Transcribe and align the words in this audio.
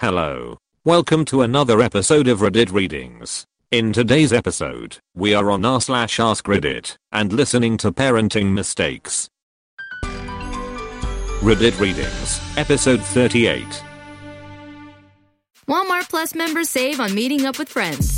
Hello. 0.00 0.58
Welcome 0.84 1.24
to 1.24 1.42
another 1.42 1.80
episode 1.80 2.28
of 2.28 2.38
Reddit 2.38 2.72
Readings. 2.72 3.44
In 3.72 3.92
today's 3.92 4.32
episode, 4.32 4.98
we 5.12 5.34
are 5.34 5.50
on 5.50 5.64
r 5.64 5.80
slash 5.80 6.20
ask 6.20 6.44
Reddit 6.44 6.94
and 7.10 7.32
listening 7.32 7.76
to 7.78 7.90
parenting 7.90 8.52
mistakes. 8.52 9.28
Reddit 11.42 11.80
Readings, 11.80 12.40
episode 12.56 13.00
38. 13.00 13.66
Walmart 15.66 16.08
Plus 16.08 16.32
members 16.32 16.70
save 16.70 17.00
on 17.00 17.12
meeting 17.12 17.44
up 17.44 17.58
with 17.58 17.68
friends. 17.68 18.17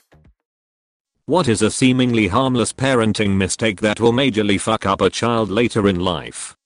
What 1.31 1.47
is 1.47 1.61
a 1.61 1.71
seemingly 1.71 2.27
harmless 2.27 2.73
parenting 2.73 3.37
mistake 3.37 3.79
that 3.79 4.01
will 4.01 4.11
majorly 4.11 4.59
fuck 4.59 4.85
up 4.85 4.99
a 4.99 5.09
child 5.09 5.49
later 5.49 5.87
in 5.87 5.97
life? 5.97 6.57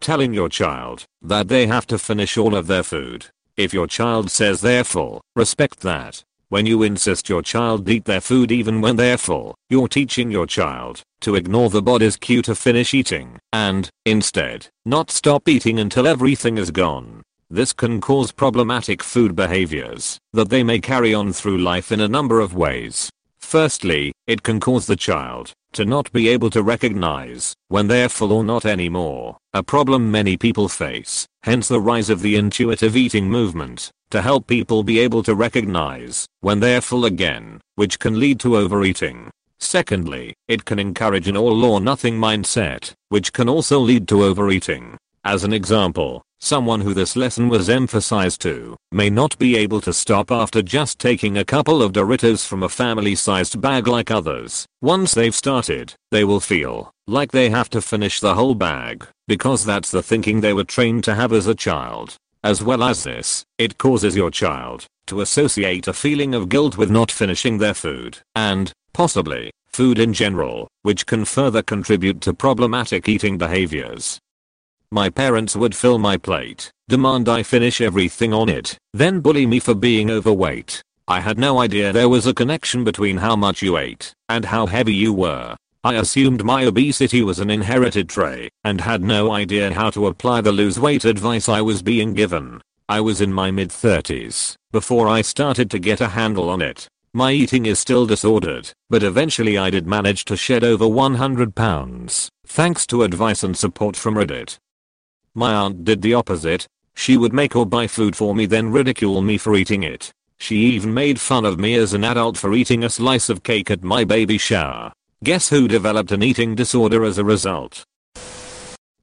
Telling 0.00 0.34
your 0.34 0.50
child 0.50 1.06
that 1.22 1.48
they 1.48 1.66
have 1.66 1.86
to 1.86 1.98
finish 1.98 2.36
all 2.36 2.54
of 2.54 2.66
their 2.66 2.82
food. 2.82 3.28
If 3.56 3.72
your 3.72 3.86
child 3.86 4.30
says 4.30 4.60
they're 4.60 4.84
full, 4.84 5.22
respect 5.34 5.80
that. 5.80 6.22
When 6.50 6.66
you 6.66 6.82
insist 6.82 7.30
your 7.30 7.40
child 7.40 7.88
eat 7.88 8.04
their 8.04 8.20
food 8.20 8.52
even 8.52 8.82
when 8.82 8.96
they're 8.96 9.16
full, 9.16 9.54
you're 9.70 9.88
teaching 9.88 10.30
your 10.30 10.46
child 10.46 11.00
to 11.22 11.34
ignore 11.34 11.70
the 11.70 11.80
body's 11.80 12.18
cue 12.18 12.42
to 12.42 12.54
finish 12.54 12.92
eating 12.92 13.38
and, 13.50 13.88
instead, 14.04 14.68
not 14.84 15.10
stop 15.10 15.48
eating 15.48 15.80
until 15.80 16.06
everything 16.06 16.58
is 16.58 16.70
gone. 16.70 17.22
This 17.48 17.72
can 17.72 17.98
cause 18.02 18.30
problematic 18.30 19.02
food 19.02 19.34
behaviors 19.34 20.18
that 20.34 20.50
they 20.50 20.62
may 20.62 20.80
carry 20.80 21.14
on 21.14 21.32
through 21.32 21.56
life 21.56 21.90
in 21.90 22.00
a 22.00 22.08
number 22.08 22.40
of 22.40 22.54
ways. 22.54 23.10
Firstly, 23.52 24.14
it 24.26 24.42
can 24.42 24.60
cause 24.60 24.86
the 24.86 24.96
child 24.96 25.52
to 25.74 25.84
not 25.84 26.10
be 26.10 26.26
able 26.26 26.48
to 26.48 26.62
recognize 26.62 27.54
when 27.68 27.86
they're 27.86 28.08
full 28.08 28.32
or 28.32 28.42
not 28.42 28.64
anymore, 28.64 29.36
a 29.52 29.62
problem 29.62 30.10
many 30.10 30.38
people 30.38 30.70
face, 30.70 31.26
hence 31.42 31.68
the 31.68 31.78
rise 31.78 32.08
of 32.08 32.22
the 32.22 32.36
intuitive 32.36 32.96
eating 32.96 33.28
movement, 33.28 33.90
to 34.10 34.22
help 34.22 34.46
people 34.46 34.82
be 34.82 34.98
able 34.98 35.22
to 35.24 35.34
recognize 35.34 36.24
when 36.40 36.60
they're 36.60 36.80
full 36.80 37.04
again, 37.04 37.60
which 37.74 37.98
can 37.98 38.18
lead 38.18 38.40
to 38.40 38.56
overeating. 38.56 39.30
Secondly, 39.58 40.32
it 40.48 40.64
can 40.64 40.78
encourage 40.78 41.28
an 41.28 41.36
all 41.36 41.62
or 41.62 41.78
nothing 41.78 42.18
mindset, 42.18 42.94
which 43.10 43.34
can 43.34 43.50
also 43.50 43.78
lead 43.78 44.08
to 44.08 44.24
overeating. 44.24 44.96
As 45.24 45.44
an 45.44 45.52
example, 45.52 46.22
someone 46.42 46.80
who 46.80 46.92
this 46.92 47.14
lesson 47.14 47.48
was 47.48 47.70
emphasized 47.70 48.40
to 48.40 48.76
may 48.90 49.08
not 49.08 49.38
be 49.38 49.56
able 49.56 49.80
to 49.80 49.92
stop 49.92 50.32
after 50.32 50.60
just 50.60 50.98
taking 50.98 51.38
a 51.38 51.44
couple 51.44 51.80
of 51.80 51.92
Doritos 51.92 52.44
from 52.44 52.64
a 52.64 52.68
family-sized 52.68 53.60
bag 53.60 53.86
like 53.86 54.10
others. 54.10 54.66
Once 54.80 55.14
they've 55.14 55.34
started, 55.34 55.94
they 56.10 56.24
will 56.24 56.40
feel 56.40 56.90
like 57.06 57.30
they 57.30 57.48
have 57.48 57.70
to 57.70 57.80
finish 57.80 58.18
the 58.18 58.34
whole 58.34 58.56
bag 58.56 59.06
because 59.28 59.64
that's 59.64 59.92
the 59.92 60.02
thinking 60.02 60.40
they 60.40 60.52
were 60.52 60.64
trained 60.64 61.04
to 61.04 61.14
have 61.14 61.32
as 61.32 61.46
a 61.46 61.54
child. 61.54 62.16
As 62.42 62.60
well 62.60 62.82
as 62.82 63.04
this, 63.04 63.44
it 63.56 63.78
causes 63.78 64.16
your 64.16 64.30
child 64.32 64.86
to 65.06 65.20
associate 65.20 65.86
a 65.86 65.92
feeling 65.92 66.34
of 66.34 66.48
guilt 66.48 66.76
with 66.76 66.90
not 66.90 67.12
finishing 67.12 67.58
their 67.58 67.74
food 67.74 68.18
and, 68.34 68.72
possibly, 68.92 69.52
food 69.68 70.00
in 70.00 70.12
general, 70.12 70.66
which 70.82 71.06
can 71.06 71.24
further 71.24 71.62
contribute 71.62 72.20
to 72.22 72.34
problematic 72.34 73.08
eating 73.08 73.38
behaviors. 73.38 74.18
My 74.92 75.08
parents 75.08 75.56
would 75.56 75.74
fill 75.74 75.98
my 75.98 76.18
plate, 76.18 76.70
demand 76.86 77.26
I 77.26 77.42
finish 77.42 77.80
everything 77.80 78.34
on 78.34 78.50
it, 78.50 78.76
then 78.92 79.20
bully 79.20 79.46
me 79.46 79.58
for 79.58 79.74
being 79.74 80.10
overweight. 80.10 80.82
I 81.08 81.20
had 81.20 81.38
no 81.38 81.60
idea 81.60 81.94
there 81.94 82.10
was 82.10 82.26
a 82.26 82.34
connection 82.34 82.84
between 82.84 83.16
how 83.16 83.34
much 83.34 83.62
you 83.62 83.78
ate 83.78 84.12
and 84.28 84.44
how 84.44 84.66
heavy 84.66 84.92
you 84.92 85.14
were. 85.14 85.56
I 85.82 85.94
assumed 85.94 86.44
my 86.44 86.64
obesity 86.64 87.22
was 87.22 87.38
an 87.38 87.48
inherited 87.48 88.10
trait 88.10 88.52
and 88.64 88.82
had 88.82 89.02
no 89.02 89.32
idea 89.32 89.72
how 89.72 89.88
to 89.92 90.08
apply 90.08 90.42
the 90.42 90.52
lose 90.52 90.78
weight 90.78 91.06
advice 91.06 91.48
I 91.48 91.62
was 91.62 91.80
being 91.80 92.12
given. 92.12 92.60
I 92.86 93.00
was 93.00 93.22
in 93.22 93.32
my 93.32 93.50
mid 93.50 93.70
30s 93.70 94.56
before 94.72 95.08
I 95.08 95.22
started 95.22 95.70
to 95.70 95.78
get 95.78 96.02
a 96.02 96.08
handle 96.08 96.50
on 96.50 96.60
it. 96.60 96.86
My 97.14 97.32
eating 97.32 97.64
is 97.64 97.78
still 97.78 98.04
disordered, 98.04 98.70
but 98.90 99.02
eventually 99.02 99.56
I 99.56 99.70
did 99.70 99.86
manage 99.86 100.26
to 100.26 100.36
shed 100.36 100.62
over 100.62 100.86
100 100.86 101.54
pounds, 101.54 102.28
thanks 102.46 102.86
to 102.88 103.04
advice 103.04 103.42
and 103.42 103.56
support 103.56 103.96
from 103.96 104.16
Reddit. 104.16 104.58
My 105.34 105.54
aunt 105.54 105.84
did 105.84 106.02
the 106.02 106.12
opposite. 106.12 106.66
She 106.94 107.16
would 107.16 107.32
make 107.32 107.56
or 107.56 107.64
buy 107.64 107.86
food 107.86 108.14
for 108.14 108.34
me 108.34 108.44
then 108.44 108.70
ridicule 108.70 109.22
me 109.22 109.38
for 109.38 109.56
eating 109.56 109.82
it. 109.82 110.12
She 110.38 110.56
even 110.56 110.92
made 110.92 111.18
fun 111.18 111.46
of 111.46 111.58
me 111.58 111.74
as 111.74 111.94
an 111.94 112.04
adult 112.04 112.36
for 112.36 112.52
eating 112.52 112.84
a 112.84 112.90
slice 112.90 113.28
of 113.30 113.42
cake 113.42 113.70
at 113.70 113.82
my 113.82 114.04
baby 114.04 114.36
shower. 114.36 114.92
Guess 115.24 115.48
who 115.48 115.68
developed 115.68 116.12
an 116.12 116.22
eating 116.22 116.54
disorder 116.54 117.04
as 117.04 117.16
a 117.16 117.24
result? 117.24 117.84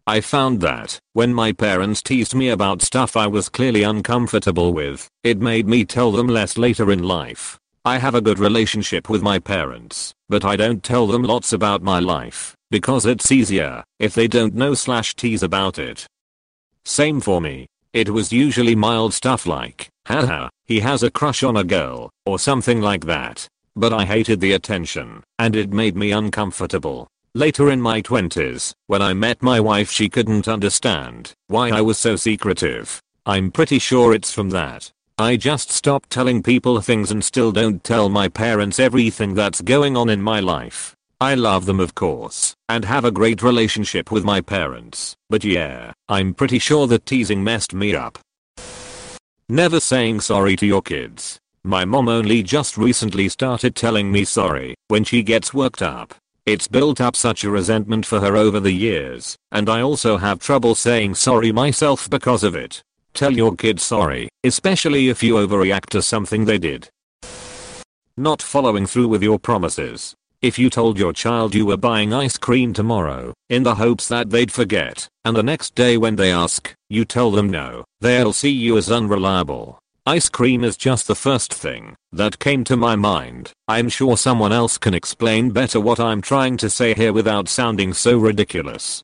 I 0.06 0.22
found 0.22 0.62
that, 0.62 1.00
when 1.14 1.34
my 1.34 1.52
parents 1.52 2.02
teased 2.02 2.36
me 2.36 2.50
about 2.50 2.82
stuff 2.82 3.16
I 3.16 3.26
was 3.26 3.50
clearly 3.50 3.84
uncomfortable 3.84 4.74
with, 4.74 5.08
it 5.24 5.40
made 5.40 5.68
me 5.68 5.86
tell 5.86 6.12
them 6.12 6.28
less 6.28 6.58
later 6.58 6.92
in 6.92 7.04
life. 7.04 7.58
I 7.86 7.98
have 7.98 8.16
a 8.16 8.22
good 8.22 8.38
relationship 8.38 9.10
with 9.10 9.24
my 9.24 9.40
parents, 9.40 10.14
but 10.28 10.44
I 10.44 10.56
don't 10.56 10.84
tell 10.84 11.08
them 11.08 11.24
lots 11.24 11.54
about 11.54 11.82
my 11.82 12.00
life, 12.00 12.56
because 12.70 13.06
it's 13.06 13.32
easier 13.32 13.84
if 13.98 14.14
they 14.14 14.28
don't 14.28 14.54
know 14.54 14.74
slash 14.74 15.16
tease 15.16 15.42
about 15.42 15.80
it. 15.80 16.06
Same 16.90 17.22
for 17.22 17.40
me. 17.40 17.68
It 17.94 18.10
was 18.10 18.34
usually 18.34 18.74
mild 18.74 19.14
stuff 19.14 19.46
like, 19.46 19.90
haha, 20.08 20.50
he 20.66 20.80
has 20.80 21.04
a 21.04 21.12
crush 21.12 21.44
on 21.44 21.58
a 21.58 21.64
girl, 21.64 22.10
or 22.26 22.40
something 22.40 22.82
like 22.82 23.06
that. 23.06 23.48
But 23.76 23.94
I 23.94 24.06
hated 24.06 24.40
the 24.40 24.54
attention, 24.54 25.24
and 25.38 25.56
it 25.56 25.72
made 25.72 25.96
me 25.96 26.12
uncomfortable. 26.12 27.08
Later 27.36 27.70
in 27.70 27.80
my 27.80 28.02
20s, 28.02 28.74
when 28.88 29.04
I 29.04 29.14
met 29.14 29.44
my 29.44 29.60
wife 29.60 29.92
she 29.92 30.10
couldn't 30.10 30.48
understand 30.48 31.32
why 31.46 31.70
I 31.70 31.82
was 31.82 32.00
so 32.00 32.16
secretive. 32.16 33.00
I'm 33.24 33.52
pretty 33.52 33.78
sure 33.78 34.16
it's 34.16 34.34
from 34.34 34.50
that. 34.50 34.92
I 35.20 35.38
just 35.38 35.70
stopped 35.70 36.10
telling 36.10 36.42
people 36.42 36.82
things 36.82 37.12
and 37.12 37.24
still 37.24 37.52
don't 37.52 37.84
tell 37.84 38.10
my 38.10 38.30
parents 38.30 38.80
everything 38.80 39.36
that's 39.36 39.62
going 39.62 39.96
on 39.96 40.10
in 40.10 40.24
my 40.24 40.40
life. 40.40 40.96
I 41.22 41.36
love 41.36 41.66
them 41.66 41.82
of 41.82 41.96
course, 41.96 42.56
and 42.70 42.86
have 42.86 43.04
a 43.04 43.12
great 43.12 43.44
relationship 43.44 44.10
with 44.10 44.24
my 44.24 44.40
parents, 44.40 45.18
but 45.30 45.44
yeah, 45.44 45.92
I'm 46.08 46.34
pretty 46.34 46.60
sure 46.60 46.88
that 46.88 47.06
teasing 47.06 47.44
messed 47.44 47.74
me 47.74 47.94
up. 47.94 48.20
Never 49.50 49.82
saying 49.82 50.22
sorry 50.22 50.56
to 50.56 50.66
your 50.66 50.82
kids. 50.82 51.38
My 51.66 51.84
mom 51.84 52.08
only 52.08 52.42
just 52.42 52.78
recently 52.78 53.28
started 53.28 53.76
telling 53.76 54.14
me 54.14 54.24
sorry 54.24 54.76
when 54.88 55.04
she 55.04 55.22
gets 55.22 55.54
worked 55.54 55.82
up. 55.82 56.16
It's 56.46 56.70
built 56.70 57.02
up 57.02 57.18
such 57.18 57.44
a 57.44 57.50
resentment 57.50 58.06
for 58.06 58.22
her 58.22 58.38
over 58.38 58.62
the 58.62 58.72
years, 58.72 59.36
and 59.52 59.70
I 59.70 59.82
also 59.82 60.18
have 60.18 60.40
trouble 60.40 60.74
saying 60.74 61.16
sorry 61.16 61.52
myself 61.52 62.10
because 62.10 62.46
of 62.46 62.56
it. 62.56 62.82
Tell 63.14 63.34
your 63.34 63.56
kids 63.58 63.84
sorry, 63.84 64.30
especially 64.46 65.10
if 65.10 65.22
you 65.22 65.34
overreact 65.36 65.88
to 65.88 66.02
something 66.02 66.46
they 66.46 66.60
did. 66.60 66.88
Not 68.16 68.42
following 68.42 68.86
through 68.86 69.10
with 69.10 69.22
your 69.22 69.38
promises. 69.38 70.16
If 70.42 70.58
you 70.58 70.70
told 70.70 70.98
your 70.98 71.12
child 71.12 71.54
you 71.54 71.66
were 71.66 71.76
buying 71.76 72.14
ice 72.14 72.38
cream 72.38 72.72
tomorrow, 72.72 73.34
in 73.50 73.64
the 73.64 73.76
hopes 73.76 74.08
that 74.08 74.30
they'd 74.30 74.54
forget, 74.54 75.06
and 75.26 75.36
the 75.36 75.44
next 75.44 75.76
day 75.76 75.98
when 75.98 76.16
they 76.16 76.32
ask, 76.32 76.74
you 76.88 77.04
tell 77.04 77.30
them 77.30 77.50
no, 77.50 77.84
they'll 78.00 78.32
see 78.32 78.50
you 78.50 78.78
as 78.78 78.90
unreliable. 78.90 79.80
Ice 80.06 80.30
cream 80.30 80.64
is 80.64 80.78
just 80.78 81.08
the 81.08 81.16
first 81.16 81.54
thing 81.54 81.94
that 82.14 82.40
came 82.40 82.64
to 82.64 82.78
my 82.78 82.96
mind. 82.96 83.52
I'm 83.68 83.90
sure 83.90 84.16
someone 84.16 84.54
else 84.54 84.78
can 84.78 84.94
explain 84.94 85.52
better 85.52 85.82
what 85.82 86.00
I'm 86.00 86.22
trying 86.22 86.56
to 86.58 86.70
say 86.70 86.94
here 86.94 87.12
without 87.12 87.50
sounding 87.50 87.92
so 87.92 88.18
ridiculous. 88.18 89.04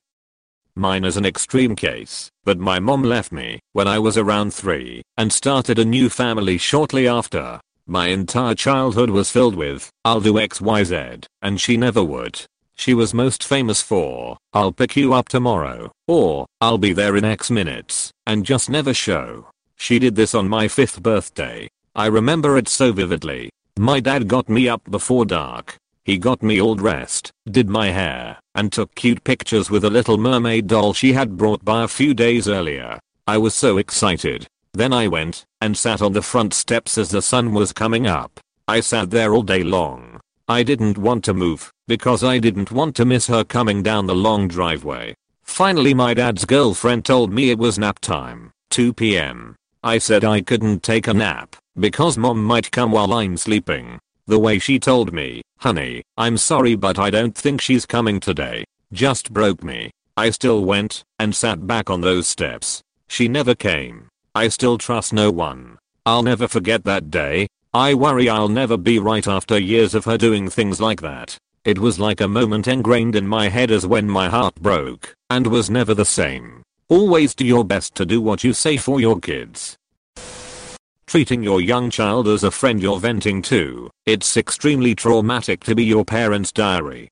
Mine 0.74 1.04
is 1.04 1.18
an 1.18 1.26
extreme 1.26 1.76
case, 1.76 2.30
but 2.44 2.58
my 2.58 2.78
mom 2.78 3.02
left 3.02 3.30
me 3.30 3.60
when 3.74 3.86
I 3.86 3.98
was 3.98 4.16
around 4.16 4.54
3 4.54 5.02
and 5.18 5.30
started 5.30 5.78
a 5.78 5.84
new 5.84 6.08
family 6.08 6.56
shortly 6.56 7.06
after. 7.06 7.60
My 7.88 8.08
entire 8.08 8.56
childhood 8.56 9.10
was 9.10 9.30
filled 9.30 9.54
with, 9.54 9.90
I'll 10.04 10.20
do 10.20 10.34
XYZ, 10.34 11.24
and 11.40 11.60
she 11.60 11.76
never 11.76 12.02
would. 12.02 12.42
She 12.74 12.94
was 12.94 13.14
most 13.14 13.44
famous 13.44 13.80
for, 13.80 14.38
I'll 14.52 14.72
pick 14.72 14.96
you 14.96 15.14
up 15.14 15.28
tomorrow, 15.28 15.92
or, 16.08 16.46
I'll 16.60 16.78
be 16.78 16.92
there 16.92 17.16
in 17.16 17.24
X 17.24 17.48
minutes, 17.48 18.10
and 18.26 18.44
just 18.44 18.68
never 18.68 18.92
show. 18.92 19.48
She 19.76 20.00
did 20.00 20.16
this 20.16 20.34
on 20.34 20.48
my 20.48 20.66
5th 20.66 21.00
birthday. 21.00 21.68
I 21.94 22.06
remember 22.06 22.58
it 22.58 22.66
so 22.66 22.92
vividly. 22.92 23.50
My 23.78 24.00
dad 24.00 24.26
got 24.26 24.48
me 24.48 24.68
up 24.68 24.82
before 24.90 25.24
dark. 25.24 25.76
He 26.04 26.18
got 26.18 26.42
me 26.42 26.60
all 26.60 26.74
dressed, 26.74 27.30
did 27.48 27.68
my 27.68 27.90
hair, 27.90 28.40
and 28.56 28.72
took 28.72 28.96
cute 28.96 29.22
pictures 29.22 29.70
with 29.70 29.84
a 29.84 29.90
little 29.90 30.18
mermaid 30.18 30.66
doll 30.66 30.92
she 30.92 31.12
had 31.12 31.36
brought 31.36 31.64
by 31.64 31.84
a 31.84 31.88
few 31.88 32.14
days 32.14 32.48
earlier. 32.48 32.98
I 33.28 33.38
was 33.38 33.54
so 33.54 33.78
excited. 33.78 34.48
Then 34.76 34.92
I 34.92 35.08
went 35.08 35.46
and 35.62 35.74
sat 35.74 36.02
on 36.02 36.12
the 36.12 36.20
front 36.20 36.52
steps 36.52 36.98
as 36.98 37.08
the 37.08 37.22
sun 37.22 37.54
was 37.54 37.72
coming 37.72 38.06
up. 38.06 38.38
I 38.68 38.80
sat 38.80 39.08
there 39.08 39.32
all 39.32 39.42
day 39.42 39.62
long. 39.62 40.20
I 40.48 40.62
didn't 40.62 40.98
want 40.98 41.24
to 41.24 41.32
move 41.32 41.72
because 41.88 42.22
I 42.22 42.38
didn't 42.38 42.70
want 42.70 42.94
to 42.96 43.06
miss 43.06 43.26
her 43.28 43.42
coming 43.42 43.82
down 43.82 44.04
the 44.06 44.14
long 44.14 44.48
driveway. 44.48 45.14
Finally 45.44 45.94
my 45.94 46.12
dad's 46.12 46.44
girlfriend 46.44 47.06
told 47.06 47.32
me 47.32 47.48
it 47.48 47.58
was 47.58 47.78
nap 47.78 48.00
time, 48.00 48.52
2 48.68 48.92
p.m. 48.92 49.56
I 49.82 49.96
said 49.96 50.24
I 50.24 50.42
couldn't 50.42 50.82
take 50.82 51.06
a 51.06 51.14
nap 51.14 51.56
because 51.80 52.18
mom 52.18 52.44
might 52.44 52.70
come 52.70 52.92
while 52.92 53.14
I'm 53.14 53.38
sleeping. 53.38 53.98
The 54.26 54.38
way 54.38 54.58
she 54.58 54.78
told 54.78 55.10
me, 55.10 55.40
honey, 55.56 56.02
I'm 56.18 56.36
sorry 56.36 56.74
but 56.74 56.98
I 56.98 57.08
don't 57.08 57.34
think 57.34 57.62
she's 57.62 57.86
coming 57.86 58.20
today, 58.20 58.66
just 58.92 59.32
broke 59.32 59.64
me. 59.64 59.90
I 60.18 60.28
still 60.28 60.66
went 60.66 61.02
and 61.18 61.34
sat 61.34 61.66
back 61.66 61.88
on 61.88 62.02
those 62.02 62.28
steps. 62.28 62.82
She 63.08 63.26
never 63.26 63.54
came. 63.54 64.08
I 64.36 64.48
still 64.48 64.76
trust 64.76 65.14
no 65.14 65.30
one. 65.30 65.78
I'll 66.04 66.22
never 66.22 66.46
forget 66.46 66.84
that 66.84 67.10
day. 67.10 67.46
I 67.72 67.94
worry 67.94 68.28
I'll 68.28 68.50
never 68.50 68.76
be 68.76 68.98
right 68.98 69.26
after 69.26 69.58
years 69.58 69.94
of 69.94 70.04
her 70.04 70.18
doing 70.18 70.50
things 70.50 70.78
like 70.78 71.00
that. 71.00 71.38
It 71.64 71.78
was 71.78 71.98
like 71.98 72.20
a 72.20 72.28
moment 72.28 72.68
ingrained 72.68 73.16
in 73.16 73.26
my 73.26 73.48
head 73.48 73.70
as 73.70 73.86
when 73.86 74.06
my 74.06 74.28
heart 74.28 74.54
broke 74.56 75.14
and 75.30 75.46
was 75.46 75.70
never 75.70 75.94
the 75.94 76.04
same. 76.04 76.62
Always 76.90 77.34
do 77.34 77.46
your 77.46 77.64
best 77.64 77.94
to 77.94 78.04
do 78.04 78.20
what 78.20 78.44
you 78.44 78.52
say 78.52 78.76
for 78.76 79.00
your 79.00 79.18
kids. 79.18 79.74
Treating 81.06 81.42
your 81.42 81.62
young 81.62 81.88
child 81.88 82.28
as 82.28 82.44
a 82.44 82.50
friend 82.50 82.82
you're 82.82 83.00
venting 83.00 83.40
to, 83.40 83.90
it's 84.04 84.36
extremely 84.36 84.94
traumatic 84.94 85.64
to 85.64 85.74
be 85.74 85.84
your 85.84 86.04
parent's 86.04 86.52
diary. 86.52 87.08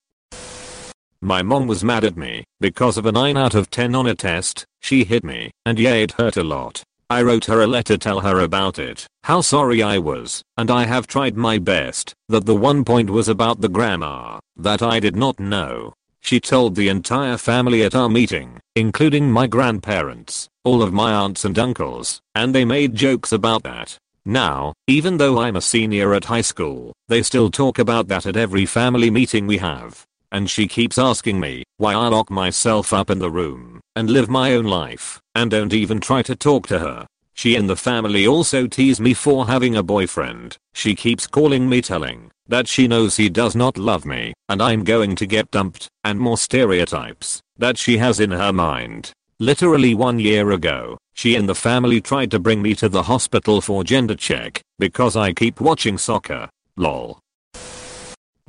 My 1.23 1.43
mom 1.43 1.69
was 1.69 1.83
mad 1.83 2.05
at 2.05 2.19
me 2.19 2.45
because 2.61 2.99
of 2.99 3.07
a 3.07 3.13
9 3.13 3.35
out 3.39 3.55
of 3.55 3.71
10 3.71 3.95
on 3.95 4.09
a 4.09 4.15
test, 4.15 4.67
she 4.83 5.05
hit 5.05 5.25
me, 5.25 5.53
and 5.65 5.79
yeah 5.79 5.95
it 5.95 6.13
hurt 6.13 6.37
a 6.37 6.45
lot. 6.45 6.85
I 7.15 7.23
wrote 7.23 7.45
her 7.45 7.63
a 7.63 7.67
letter 7.69 7.97
tell 7.97 8.19
her 8.19 8.41
about 8.41 8.81
it, 8.81 9.07
how 9.23 9.41
sorry 9.41 9.85
I 9.85 9.99
was, 9.99 10.43
and 10.57 10.69
I 10.69 10.85
have 10.85 11.07
tried 11.07 11.37
my 11.37 11.59
best, 11.59 12.13
that 12.29 12.45
the 12.45 12.57
one 12.57 12.85
point 12.85 13.09
was 13.09 13.29
about 13.29 13.61
the 13.61 13.69
grammar, 13.69 14.41
that 14.57 14.83
I 14.83 14.99
did 14.99 15.15
not 15.15 15.39
know. 15.39 15.95
She 16.23 16.41
told 16.41 16.75
the 16.75 16.89
entire 16.89 17.37
family 17.37 17.85
at 17.85 17.95
our 17.95 18.09
meeting, 18.09 18.59
including 18.75 19.31
my 19.31 19.47
grandparents, 19.47 20.49
all 20.65 20.83
of 20.83 20.93
my 20.93 21.13
aunts 21.13 21.45
and 21.45 21.57
uncles, 21.57 22.21
and 22.35 22.53
they 22.53 22.65
made 22.65 22.97
jokes 22.97 23.31
about 23.31 23.63
that. 23.63 23.97
Now, 24.25 24.73
even 24.89 25.17
though 25.17 25.39
I'm 25.39 25.55
a 25.55 25.61
senior 25.61 26.15
at 26.15 26.25
high 26.25 26.41
school, 26.41 26.93
they 27.07 27.23
still 27.23 27.49
talk 27.49 27.79
about 27.79 28.09
that 28.09 28.27
at 28.27 28.37
every 28.37 28.67
family 28.67 29.09
meeting 29.09 29.47
we 29.47 29.59
have. 29.59 30.05
And 30.33 30.51
she 30.51 30.67
keeps 30.67 30.99
asking 30.99 31.39
me 31.39 31.63
why 31.77 31.93
I 31.93 32.09
lock 32.09 32.29
myself 32.29 32.93
up 32.93 33.09
in 33.09 33.21
the 33.21 33.31
room 33.31 33.81
and 33.95 34.11
live 34.11 34.29
my 34.29 34.53
own 34.55 34.65
life 34.65 35.21
and 35.35 35.51
don't 35.51 35.73
even 35.73 36.01
try 36.01 36.23
to 36.23 36.37
talk 36.37 36.67
to 36.69 36.79
her. 36.79 37.07
She 37.35 37.57
and 37.57 37.69
the 37.69 37.77
family 37.77 38.27
also 38.27 38.67
tease 38.67 39.01
me 39.01 39.13
for 39.13 39.47
having 39.47 39.77
a 39.77 39.83
boyfriend. 39.83 40.57
She 40.73 40.95
keeps 40.95 41.27
calling 41.27 41.69
me 41.69 41.83
telling 41.83 42.31
that 42.47 42.69
she 42.69 42.87
knows 42.87 43.17
he 43.17 43.29
does 43.29 43.57
not 43.57 43.79
love 43.79 44.05
me 44.05 44.35
and 44.49 44.63
I'm 44.63 44.85
going 44.85 45.17
to 45.17 45.27
get 45.27 45.51
dumped 45.51 45.89
and 46.05 46.21
more 46.21 46.39
stereotypes 46.39 47.41
that 47.57 47.79
she 47.79 47.99
has 47.99 48.21
in 48.21 48.31
her 48.31 48.53
mind. 48.53 49.13
Literally 49.41 49.95
one 49.95 50.19
year 50.19 50.53
ago, 50.53 50.97
she 51.15 51.35
and 51.35 51.49
the 51.49 51.55
family 51.55 52.01
tried 52.01 52.31
to 52.31 52.39
bring 52.39 52.63
me 52.63 52.75
to 52.77 52.89
the 52.89 53.03
hospital 53.03 53.61
for 53.61 53.83
gender 53.83 54.15
check 54.15 54.61
because 54.79 55.17
I 55.17 55.33
keep 55.33 55.61
watching 55.61 55.99
soccer. 55.99 56.49
Lol. 56.77 57.19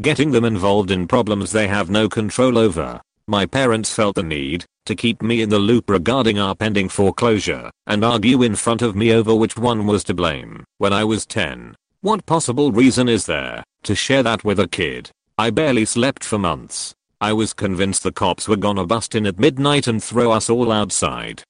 Getting 0.02 0.32
them 0.32 0.46
involved 0.46 0.92
in 0.92 1.08
problems 1.08 1.52
they 1.52 1.68
have 1.68 1.90
no 1.90 2.10
control 2.10 2.58
over. 2.58 3.02
My 3.28 3.48
parents 3.48 3.92
felt 3.92 4.16
the 4.16 4.22
need 4.22 4.66
to 4.86 4.94
keep 4.94 5.20
me 5.24 5.42
in 5.42 5.50
the 5.50 5.58
loop 5.58 5.90
regarding 5.90 6.38
our 6.38 6.54
pending 6.54 6.90
foreclosure 6.90 7.72
and 7.88 8.06
argue 8.06 8.44
in 8.44 8.56
front 8.56 8.84
of 8.84 8.96
me 8.96 9.12
over 9.12 9.34
which 9.34 9.58
one 9.58 9.88
was 9.88 10.04
to 10.04 10.14
blame 10.14 10.64
when 10.78 10.94
I 10.94 11.06
was 11.06 11.26
10. 11.26 11.76
What 12.02 12.28
possible 12.28 12.72
reason 12.72 13.10
is 13.10 13.26
there 13.26 13.64
to 13.82 13.96
share 13.96 14.22
that 14.22 14.44
with 14.44 14.60
a 14.60 14.68
kid? 14.68 15.10
I 15.40 15.50
barely 15.50 15.86
slept 15.86 16.24
for 16.24 16.38
months. 16.38 16.94
I 17.20 17.34
was 17.34 17.52
convinced 17.52 18.04
the 18.04 18.12
cops 18.12 18.48
were 18.48 18.58
gonna 18.58 18.86
bust 18.86 19.16
in 19.16 19.26
at 19.26 19.40
midnight 19.40 19.88
and 19.88 20.04
throw 20.04 20.32
us 20.32 20.48
all 20.48 20.72
outside. 20.72 21.42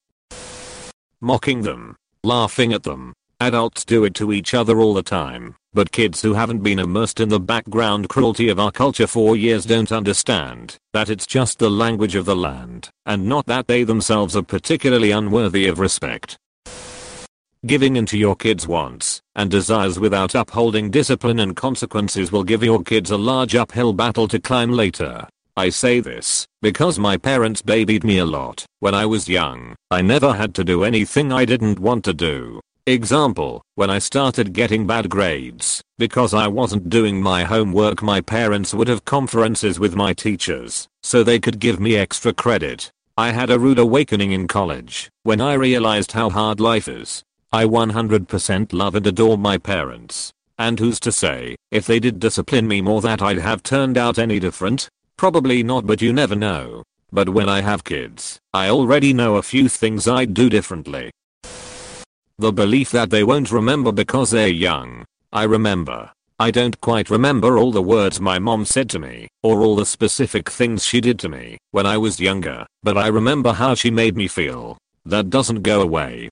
Mocking 1.19 1.63
them. 1.63 1.97
Laughing 2.23 2.71
at 2.71 2.83
them. 2.83 3.13
Adults 3.41 3.83
do 3.83 4.05
it 4.05 4.13
to 4.15 4.31
each 4.31 4.53
other 4.53 4.79
all 4.79 4.93
the 4.93 5.03
time, 5.03 5.55
but 5.73 5.91
kids 5.91 6.21
who 6.21 6.33
haven't 6.33 6.63
been 6.63 6.79
immersed 6.79 7.19
in 7.19 7.27
the 7.27 7.39
background 7.39 8.07
cruelty 8.07 8.47
of 8.47 8.61
our 8.61 8.71
culture 8.71 9.07
for 9.07 9.35
years 9.35 9.65
don't 9.65 9.91
understand 9.91 10.77
that 10.93 11.09
it's 11.09 11.27
just 11.27 11.59
the 11.59 11.69
language 11.69 12.15
of 12.15 12.23
the 12.23 12.35
land, 12.35 12.89
and 13.05 13.27
not 13.27 13.45
that 13.45 13.67
they 13.67 13.83
themselves 13.83 14.37
are 14.37 14.41
particularly 14.41 15.11
unworthy 15.11 15.67
of 15.67 15.79
respect. 15.79 16.37
Giving 17.65 17.97
into 17.97 18.17
your 18.17 18.37
kids' 18.37 18.69
wants 18.69 19.19
and 19.35 19.51
desires 19.51 19.99
without 19.99 20.33
upholding 20.33 20.89
discipline 20.89 21.39
and 21.39 21.57
consequences 21.57 22.31
will 22.31 22.43
give 22.45 22.63
your 22.63 22.83
kids 22.83 23.11
a 23.11 23.17
large 23.17 23.53
uphill 23.53 23.91
battle 23.91 24.29
to 24.29 24.39
climb 24.39 24.71
later. 24.71 25.27
I 25.57 25.69
say 25.69 25.99
this 25.99 26.47
because 26.61 26.99
my 26.99 27.17
parents 27.17 27.61
babied 27.61 28.05
me 28.05 28.19
a 28.19 28.25
lot 28.25 28.65
when 28.79 28.93
I 28.93 29.05
was 29.05 29.27
young. 29.27 29.75
I 29.91 30.01
never 30.01 30.31
had 30.31 30.55
to 30.55 30.63
do 30.63 30.85
anything 30.85 31.33
I 31.33 31.43
didn't 31.43 31.79
want 31.79 32.05
to 32.05 32.13
do. 32.13 32.61
Example, 32.87 33.63
when 33.73 33.89
I 33.89 33.97
started 33.97 34.53
getting 34.53 34.85
bad 34.85 35.09
grades 35.09 35.81
because 35.97 36.35
I 36.35 36.47
wasn't 36.47 36.87
doing 36.87 37.19
my 37.19 37.43
homework 37.43 38.03
my 38.03 38.21
parents 38.21 38.75
would 38.75 38.87
have 38.89 39.05
conferences 39.05 39.79
with 39.79 39.95
my 39.95 40.13
teachers 40.13 40.87
so 41.01 41.23
they 41.23 41.39
could 41.39 41.57
give 41.57 41.79
me 41.79 41.95
extra 41.95 42.31
credit. 42.31 42.91
I 43.17 43.31
had 43.31 43.49
a 43.49 43.57
rude 43.57 43.79
awakening 43.79 44.33
in 44.33 44.47
college 44.47 45.09
when 45.23 45.41
I 45.41 45.55
realized 45.55 46.11
how 46.11 46.29
hard 46.29 46.59
life 46.59 46.87
is. 46.87 47.23
I 47.51 47.65
100% 47.65 48.71
love 48.71 48.93
and 48.93 49.07
adore 49.07 49.39
my 49.39 49.57
parents. 49.57 50.31
And 50.59 50.77
who's 50.77 50.99
to 50.99 51.11
say, 51.11 51.55
if 51.71 51.87
they 51.87 51.99
did 51.99 52.19
discipline 52.19 52.67
me 52.67 52.81
more 52.81 53.01
that 53.01 53.19
I'd 53.19 53.39
have 53.39 53.63
turned 53.63 53.97
out 53.97 54.19
any 54.19 54.39
different? 54.39 54.89
Probably 55.17 55.63
not 55.63 55.87
but 55.87 56.03
you 56.03 56.13
never 56.13 56.35
know. 56.35 56.83
But 57.11 57.29
when 57.29 57.49
I 57.49 57.61
have 57.61 57.83
kids, 57.83 58.37
I 58.53 58.69
already 58.69 59.11
know 59.11 59.37
a 59.37 59.41
few 59.41 59.69
things 59.69 60.07
I'd 60.07 60.35
do 60.35 60.49
differently. 60.49 61.09
The 62.37 62.51
belief 62.51 62.91
that 62.91 63.09
they 63.09 63.23
won't 63.23 63.51
remember 63.51 63.91
because 63.91 64.31
they're 64.31 64.47
young. 64.47 65.05
I 65.31 65.43
remember. 65.43 66.11
I 66.37 66.51
don't 66.51 66.79
quite 66.81 67.09
remember 67.09 67.57
all 67.57 67.71
the 67.71 67.81
words 67.81 68.19
my 68.19 68.39
mom 68.39 68.65
said 68.65 68.89
to 68.91 68.99
me, 68.99 69.27
or 69.41 69.61
all 69.61 69.75
the 69.75 69.85
specific 69.85 70.49
things 70.49 70.85
she 70.85 70.99
did 70.99 71.17
to 71.19 71.29
me 71.29 71.57
when 71.71 71.85
I 71.85 71.97
was 71.97 72.19
younger, 72.19 72.65
but 72.83 72.97
I 72.97 73.07
remember 73.07 73.53
how 73.53 73.73
she 73.73 73.89
made 73.89 74.17
me 74.17 74.27
feel. 74.27 74.77
That 75.05 75.29
doesn't 75.29 75.61
go 75.63 75.81
away. 75.81 76.29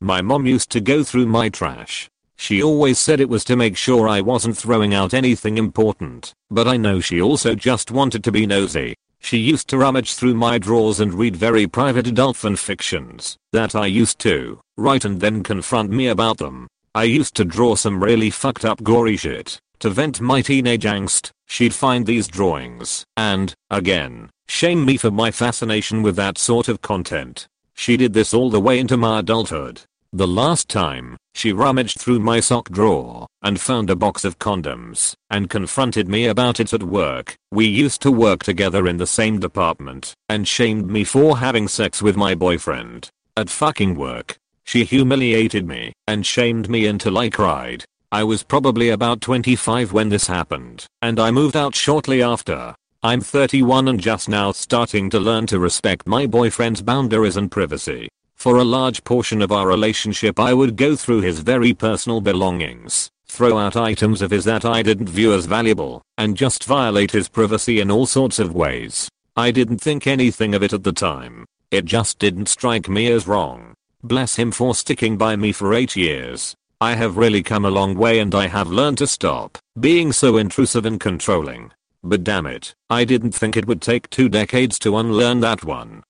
My 0.00 0.22
mom 0.22 0.46
used 0.46 0.70
to 0.70 0.80
go 0.80 1.04
through 1.04 1.26
my 1.26 1.50
trash 1.50 2.08
she 2.40 2.62
always 2.62 2.98
said 2.98 3.20
it 3.20 3.28
was 3.28 3.44
to 3.44 3.54
make 3.54 3.76
sure 3.76 4.08
I 4.08 4.22
wasn't 4.22 4.56
throwing 4.56 4.94
out 4.94 5.12
anything 5.12 5.58
important, 5.58 6.32
but 6.50 6.66
I 6.66 6.78
know 6.78 6.98
she 6.98 7.20
also 7.20 7.54
just 7.54 7.90
wanted 7.90 8.24
to 8.24 8.32
be 8.32 8.46
nosy. 8.46 8.94
She 9.20 9.38
used 9.38 9.68
to 9.68 9.78
rummage 9.78 10.14
through 10.14 10.34
my 10.34 10.58
drawers 10.58 10.98
and 10.98 11.14
read 11.14 11.36
very 11.36 11.66
private 11.66 12.06
adult 12.06 12.36
fanfictions 12.36 13.36
that 13.52 13.74
I 13.74 13.86
used 13.86 14.18
to 14.20 14.60
write 14.76 15.04
and 15.04 15.20
then 15.20 15.42
confront 15.42 15.90
me 15.90 16.08
about 16.08 16.38
them. 16.38 16.66
I 16.94 17.04
used 17.04 17.36
to 17.36 17.44
draw 17.44 17.76
some 17.76 18.02
really 18.02 18.30
fucked 18.30 18.64
up 18.64 18.82
gory 18.82 19.16
shit 19.16 19.60
to 19.78 19.90
vent 19.90 20.20
my 20.20 20.42
teenage 20.42 20.84
angst. 20.84 21.30
She'd 21.46 21.74
find 21.74 22.06
these 22.06 22.28
drawings 22.28 23.04
and, 23.16 23.54
again, 23.70 24.30
shame 24.48 24.84
me 24.84 24.96
for 24.96 25.10
my 25.10 25.30
fascination 25.30 26.02
with 26.02 26.16
that 26.16 26.38
sort 26.38 26.68
of 26.68 26.82
content. 26.82 27.46
She 27.74 27.96
did 27.96 28.12
this 28.12 28.34
all 28.34 28.50
the 28.50 28.60
way 28.60 28.78
into 28.78 28.96
my 28.96 29.20
adulthood. 29.20 29.82
The 30.12 30.26
last 30.26 30.68
time, 30.68 31.16
she 31.34 31.52
rummaged 31.52 31.98
through 31.98 32.18
my 32.18 32.40
sock 32.40 32.68
drawer 32.70 33.26
and 33.42 33.60
found 33.60 33.90
a 33.90 33.96
box 33.96 34.24
of 34.24 34.38
condoms 34.38 35.14
and 35.30 35.50
confronted 35.50 36.08
me 36.08 36.26
about 36.26 36.60
it 36.60 36.72
at 36.72 36.82
work. 36.82 37.36
We 37.50 37.66
used 37.66 38.02
to 38.02 38.10
work 38.10 38.42
together 38.42 38.86
in 38.86 38.96
the 38.96 39.06
same 39.06 39.38
department 39.38 40.14
and 40.28 40.46
shamed 40.46 40.90
me 40.90 41.04
for 41.04 41.38
having 41.38 41.68
sex 41.68 42.02
with 42.02 42.16
my 42.16 42.34
boyfriend. 42.34 43.08
At 43.36 43.50
fucking 43.50 43.94
work, 43.94 44.36
she 44.64 44.84
humiliated 44.84 45.66
me 45.66 45.92
and 46.06 46.26
shamed 46.26 46.68
me 46.68 46.86
until 46.86 47.18
I 47.18 47.30
cried. 47.30 47.84
I 48.12 48.24
was 48.24 48.42
probably 48.42 48.90
about 48.90 49.20
25 49.20 49.92
when 49.92 50.08
this 50.08 50.26
happened 50.26 50.86
and 51.00 51.18
I 51.20 51.30
moved 51.30 51.56
out 51.56 51.74
shortly 51.74 52.22
after. 52.22 52.74
I'm 53.02 53.22
31 53.22 53.88
and 53.88 53.98
just 53.98 54.28
now 54.28 54.52
starting 54.52 55.08
to 55.10 55.18
learn 55.18 55.46
to 55.46 55.58
respect 55.58 56.06
my 56.06 56.26
boyfriend's 56.26 56.82
boundaries 56.82 57.38
and 57.38 57.50
privacy. 57.50 58.08
For 58.40 58.56
a 58.56 58.64
large 58.64 59.04
portion 59.04 59.42
of 59.42 59.52
our 59.52 59.68
relationship 59.68 60.40
I 60.40 60.54
would 60.54 60.76
go 60.76 60.96
through 60.96 61.20
his 61.20 61.40
very 61.40 61.74
personal 61.74 62.22
belongings, 62.22 63.10
throw 63.26 63.58
out 63.58 63.76
items 63.76 64.22
of 64.22 64.30
his 64.30 64.46
that 64.46 64.64
I 64.64 64.82
didn't 64.82 65.10
view 65.10 65.34
as 65.34 65.44
valuable, 65.44 66.00
and 66.16 66.38
just 66.38 66.64
violate 66.64 67.10
his 67.10 67.28
privacy 67.28 67.80
in 67.80 67.90
all 67.90 68.06
sorts 68.06 68.38
of 68.38 68.54
ways. 68.54 69.10
I 69.36 69.50
didn't 69.50 69.82
think 69.82 70.06
anything 70.06 70.54
of 70.54 70.62
it 70.62 70.72
at 70.72 70.84
the 70.84 70.92
time. 70.92 71.44
It 71.70 71.84
just 71.84 72.18
didn't 72.18 72.48
strike 72.48 72.88
me 72.88 73.12
as 73.12 73.28
wrong. 73.28 73.74
Bless 74.02 74.36
him 74.36 74.52
for 74.52 74.74
sticking 74.74 75.18
by 75.18 75.36
me 75.36 75.52
for 75.52 75.74
8 75.74 75.94
years. 75.94 76.54
I 76.80 76.94
have 76.94 77.18
really 77.18 77.42
come 77.42 77.66
a 77.66 77.70
long 77.70 77.94
way 77.94 78.20
and 78.20 78.34
I 78.34 78.46
have 78.46 78.68
learned 78.68 78.96
to 78.98 79.06
stop 79.06 79.58
being 79.78 80.12
so 80.12 80.38
intrusive 80.38 80.86
and 80.86 80.98
controlling. 80.98 81.72
But 82.02 82.24
damn 82.24 82.46
it, 82.46 82.72
I 82.88 83.04
didn't 83.04 83.32
think 83.32 83.58
it 83.58 83.66
would 83.66 83.82
take 83.82 84.08
two 84.08 84.30
decades 84.30 84.78
to 84.78 84.96
unlearn 84.96 85.40
that 85.40 85.62
one. 85.62 86.04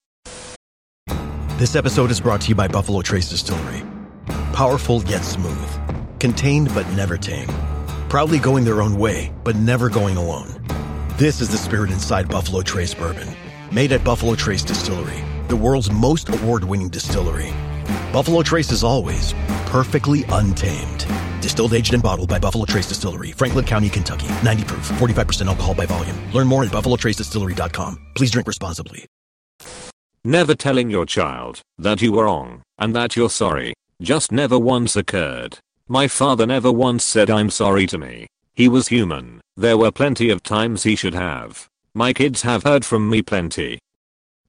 This 1.60 1.76
episode 1.76 2.10
is 2.10 2.22
brought 2.22 2.40
to 2.40 2.48
you 2.48 2.54
by 2.54 2.68
Buffalo 2.68 3.02
Trace 3.02 3.28
Distillery. 3.28 3.82
Powerful 4.54 5.04
yet 5.04 5.20
smooth. 5.20 5.68
Contained 6.18 6.74
but 6.74 6.90
never 6.92 7.18
tame. 7.18 7.48
Proudly 8.08 8.38
going 8.38 8.64
their 8.64 8.80
own 8.80 8.98
way, 8.98 9.30
but 9.44 9.56
never 9.56 9.90
going 9.90 10.16
alone. 10.16 10.48
This 11.18 11.42
is 11.42 11.50
the 11.50 11.58
spirit 11.58 11.90
inside 11.90 12.30
Buffalo 12.30 12.62
Trace 12.62 12.94
Bourbon. 12.94 13.28
Made 13.70 13.92
at 13.92 14.02
Buffalo 14.02 14.34
Trace 14.34 14.62
Distillery, 14.62 15.20
the 15.48 15.56
world's 15.56 15.92
most 15.92 16.30
award 16.30 16.64
winning 16.64 16.88
distillery. 16.88 17.50
Buffalo 18.10 18.42
Trace 18.42 18.72
is 18.72 18.82
always 18.82 19.34
perfectly 19.66 20.24
untamed. 20.30 21.04
Distilled, 21.42 21.74
aged, 21.74 21.92
and 21.92 22.02
bottled 22.02 22.30
by 22.30 22.38
Buffalo 22.38 22.64
Trace 22.64 22.88
Distillery, 22.88 23.32
Franklin 23.32 23.66
County, 23.66 23.90
Kentucky. 23.90 24.28
90 24.42 24.64
proof, 24.64 24.88
45% 24.92 25.48
alcohol 25.48 25.74
by 25.74 25.84
volume. 25.84 26.16
Learn 26.32 26.46
more 26.46 26.64
at 26.64 26.70
buffalotracedistillery.com. 26.70 27.98
Please 28.14 28.30
drink 28.30 28.48
responsibly. 28.48 29.04
Never 30.24 30.54
telling 30.54 30.90
your 30.90 31.06
child 31.06 31.62
that 31.78 32.02
you 32.02 32.12
were 32.12 32.24
wrong 32.24 32.60
and 32.78 32.94
that 32.94 33.16
you're 33.16 33.30
sorry 33.30 33.72
just 34.02 34.32
never 34.32 34.58
once 34.58 34.96
occurred. 34.96 35.58
My 35.88 36.08
father 36.08 36.46
never 36.46 36.70
once 36.70 37.04
said 37.04 37.30
I'm 37.30 37.50
sorry 37.50 37.86
to 37.86 37.98
me. 37.98 38.26
He 38.54 38.68
was 38.68 38.88
human. 38.88 39.40
There 39.56 39.78
were 39.78 39.90
plenty 39.90 40.28
of 40.30 40.42
times 40.42 40.82
he 40.82 40.94
should 40.94 41.14
have. 41.14 41.68
My 41.94 42.12
kids 42.12 42.42
have 42.42 42.64
heard 42.64 42.84
from 42.84 43.08
me 43.08 43.22
plenty. 43.22 43.78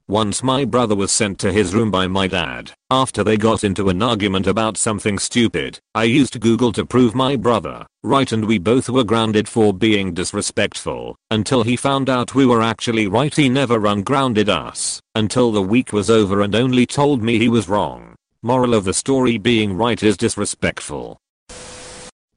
Once 0.08 0.42
my 0.42 0.64
brother 0.64 0.96
was 0.96 1.12
sent 1.12 1.38
to 1.38 1.52
his 1.52 1.74
room 1.74 1.90
by 1.90 2.08
my 2.08 2.26
dad 2.26 2.72
after 2.90 3.22
they 3.22 3.36
got 3.36 3.62
into 3.62 3.88
an 3.88 4.02
argument 4.02 4.46
about 4.48 4.76
something 4.76 5.18
stupid. 5.18 5.78
I 5.94 6.04
used 6.04 6.40
Google 6.40 6.72
to 6.72 6.84
prove 6.84 7.14
my 7.14 7.36
brother 7.36 7.86
right 8.02 8.30
and 8.32 8.44
we 8.44 8.58
both 8.58 8.88
were 8.88 9.04
grounded 9.04 9.48
for 9.48 9.72
being 9.72 10.12
disrespectful 10.12 11.16
until 11.30 11.62
he 11.62 11.76
found 11.76 12.10
out 12.10 12.34
we 12.34 12.44
were 12.44 12.62
actually 12.62 13.06
right 13.06 13.34
he 13.34 13.48
never 13.48 13.86
ungrounded 13.86 14.48
us 14.48 15.00
until 15.14 15.52
the 15.52 15.62
week 15.62 15.92
was 15.92 16.10
over 16.10 16.40
and 16.40 16.54
only 16.56 16.84
told 16.84 17.22
me 17.22 17.38
he 17.38 17.48
was 17.48 17.68
wrong. 17.68 18.16
Moral 18.42 18.74
of 18.74 18.84
the 18.84 18.94
story 18.94 19.38
being 19.38 19.76
right 19.76 20.02
is 20.02 20.16
disrespectful. 20.16 21.16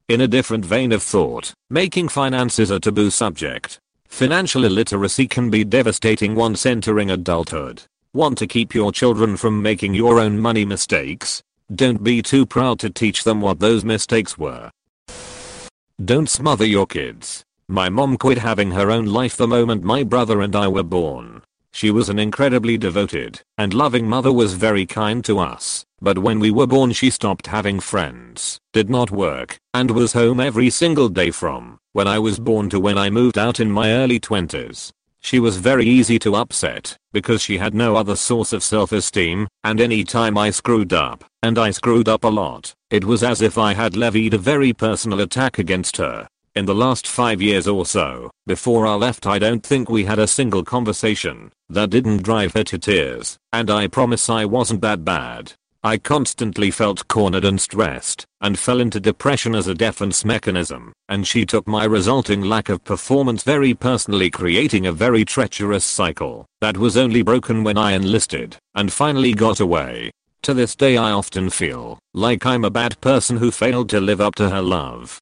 In 0.08 0.20
a 0.20 0.28
different 0.28 0.64
vein 0.64 0.92
of 0.92 1.02
thought, 1.02 1.52
making 1.68 2.08
finances 2.08 2.70
a 2.70 2.78
taboo 2.78 3.10
subject 3.10 3.80
Financial 4.08 4.64
illiteracy 4.64 5.26
can 5.26 5.50
be 5.50 5.64
devastating 5.64 6.34
once 6.34 6.64
entering 6.64 7.10
adulthood. 7.10 7.82
Want 8.12 8.38
to 8.38 8.46
keep 8.46 8.74
your 8.74 8.92
children 8.92 9.36
from 9.36 9.60
making 9.60 9.94
your 9.94 10.18
own 10.18 10.38
money 10.38 10.64
mistakes? 10.64 11.42
Don't 11.74 12.02
be 12.02 12.22
too 12.22 12.46
proud 12.46 12.78
to 12.78 12.90
teach 12.90 13.24
them 13.24 13.40
what 13.40 13.60
those 13.60 13.84
mistakes 13.84 14.38
were. 14.38 14.70
Don't 16.02 16.30
smother 16.30 16.64
your 16.64 16.86
kids. 16.86 17.44
My 17.68 17.88
mom 17.88 18.16
quit 18.16 18.38
having 18.38 18.70
her 18.70 18.90
own 18.90 19.06
life 19.06 19.36
the 19.36 19.48
moment 19.48 19.82
my 19.82 20.02
brother 20.02 20.40
and 20.40 20.54
I 20.54 20.68
were 20.68 20.82
born. 20.82 21.42
She 21.72 21.90
was 21.90 22.08
an 22.08 22.18
incredibly 22.18 22.78
devoted 22.78 23.42
and 23.58 23.74
loving 23.74 24.08
mother 24.08 24.32
was 24.32 24.54
very 24.54 24.86
kind 24.86 25.22
to 25.26 25.38
us, 25.38 25.84
but 26.00 26.18
when 26.18 26.38
we 26.38 26.50
were 26.50 26.66
born 26.66 26.92
she 26.92 27.10
stopped 27.10 27.48
having 27.48 27.80
friends, 27.80 28.60
did 28.72 28.88
not 28.88 29.10
work, 29.10 29.58
and 29.74 29.90
was 29.90 30.14
home 30.14 30.40
every 30.40 30.70
single 30.70 31.10
day 31.10 31.30
from 31.30 31.78
when 31.96 32.06
I 32.06 32.18
was 32.18 32.38
born 32.38 32.68
to 32.68 32.78
when 32.78 32.98
I 32.98 33.08
moved 33.08 33.38
out 33.38 33.58
in 33.58 33.70
my 33.70 33.90
early 33.90 34.20
20s. 34.20 34.92
She 35.20 35.40
was 35.40 35.56
very 35.56 35.86
easy 35.86 36.18
to 36.18 36.36
upset 36.36 36.94
because 37.10 37.40
she 37.40 37.56
had 37.56 37.72
no 37.72 37.96
other 37.96 38.16
source 38.16 38.52
of 38.52 38.62
self-esteem, 38.62 39.48
and 39.64 39.80
any 39.80 40.04
time 40.04 40.36
I 40.36 40.50
screwed 40.50 40.92
up, 40.92 41.24
and 41.42 41.58
I 41.58 41.70
screwed 41.70 42.06
up 42.06 42.24
a 42.24 42.28
lot, 42.28 42.74
it 42.90 43.06
was 43.06 43.22
as 43.22 43.40
if 43.40 43.56
I 43.56 43.72
had 43.72 43.96
levied 43.96 44.34
a 44.34 44.38
very 44.52 44.74
personal 44.74 45.22
attack 45.22 45.58
against 45.58 45.96
her. 45.96 46.28
In 46.54 46.66
the 46.66 46.74
last 46.74 47.06
5 47.06 47.40
years 47.40 47.66
or 47.66 47.86
so, 47.86 48.30
before 48.46 48.86
I 48.86 48.92
left 48.92 49.26
I 49.26 49.38
don't 49.38 49.64
think 49.64 49.88
we 49.88 50.04
had 50.04 50.18
a 50.18 50.26
single 50.26 50.64
conversation 50.64 51.50
that 51.70 51.88
didn't 51.88 52.24
drive 52.24 52.52
her 52.52 52.64
to 52.64 52.78
tears, 52.78 53.38
and 53.54 53.70
I 53.70 53.86
promise 53.86 54.28
I 54.28 54.44
wasn't 54.44 54.82
that 54.82 55.02
bad. 55.02 55.54
I 55.86 55.98
constantly 55.98 56.72
felt 56.72 57.06
cornered 57.06 57.44
and 57.44 57.60
stressed, 57.60 58.24
and 58.40 58.58
fell 58.58 58.80
into 58.80 58.98
depression 58.98 59.54
as 59.54 59.68
a 59.68 59.74
defense 59.74 60.24
mechanism, 60.24 60.92
and 61.08 61.24
she 61.24 61.46
took 61.46 61.68
my 61.68 61.84
resulting 61.84 62.40
lack 62.40 62.68
of 62.68 62.82
performance 62.82 63.44
very 63.44 63.72
personally 63.72 64.28
creating 64.28 64.86
a 64.86 64.92
very 64.92 65.24
treacherous 65.24 65.84
cycle 65.84 66.44
that 66.60 66.76
was 66.76 66.96
only 66.96 67.22
broken 67.22 67.62
when 67.62 67.78
I 67.78 67.92
enlisted 67.92 68.56
and 68.74 68.92
finally 68.92 69.32
got 69.32 69.60
away. 69.60 70.10
To 70.42 70.54
this 70.54 70.74
day 70.74 70.96
I 70.96 71.12
often 71.12 71.50
feel 71.50 72.00
like 72.14 72.44
I'm 72.44 72.64
a 72.64 72.78
bad 72.82 73.00
person 73.00 73.36
who 73.36 73.52
failed 73.52 73.88
to 73.90 74.00
live 74.00 74.20
up 74.20 74.34
to 74.36 74.50
her 74.50 74.62
love. 74.62 75.20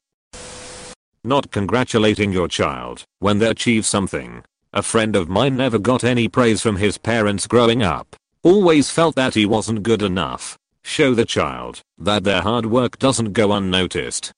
Not 1.23 1.51
congratulating 1.51 2.31
your 2.31 2.47
child 2.47 3.03
when 3.19 3.37
they 3.37 3.49
achieve 3.49 3.85
something. 3.85 4.43
A 4.73 4.81
friend 4.81 5.15
of 5.15 5.29
mine 5.29 5.57
never 5.57 5.77
got 5.77 6.03
any 6.03 6.27
praise 6.27 6.63
from 6.63 6.77
his 6.77 6.97
parents 6.97 7.45
growing 7.45 7.83
up. 7.83 8.15
Always 8.45 8.91
felt 8.91 9.15
that 9.15 9.33
he 9.33 9.47
wasn't 9.47 9.81
good 9.81 10.03
enough. 10.03 10.55
Show 10.83 11.15
the 11.15 11.25
child 11.25 11.81
that 11.97 12.23
their 12.23 12.43
hard 12.43 12.67
work 12.67 12.99
doesn't 12.99 13.33
go 13.33 13.51
unnoticed. 13.51 14.31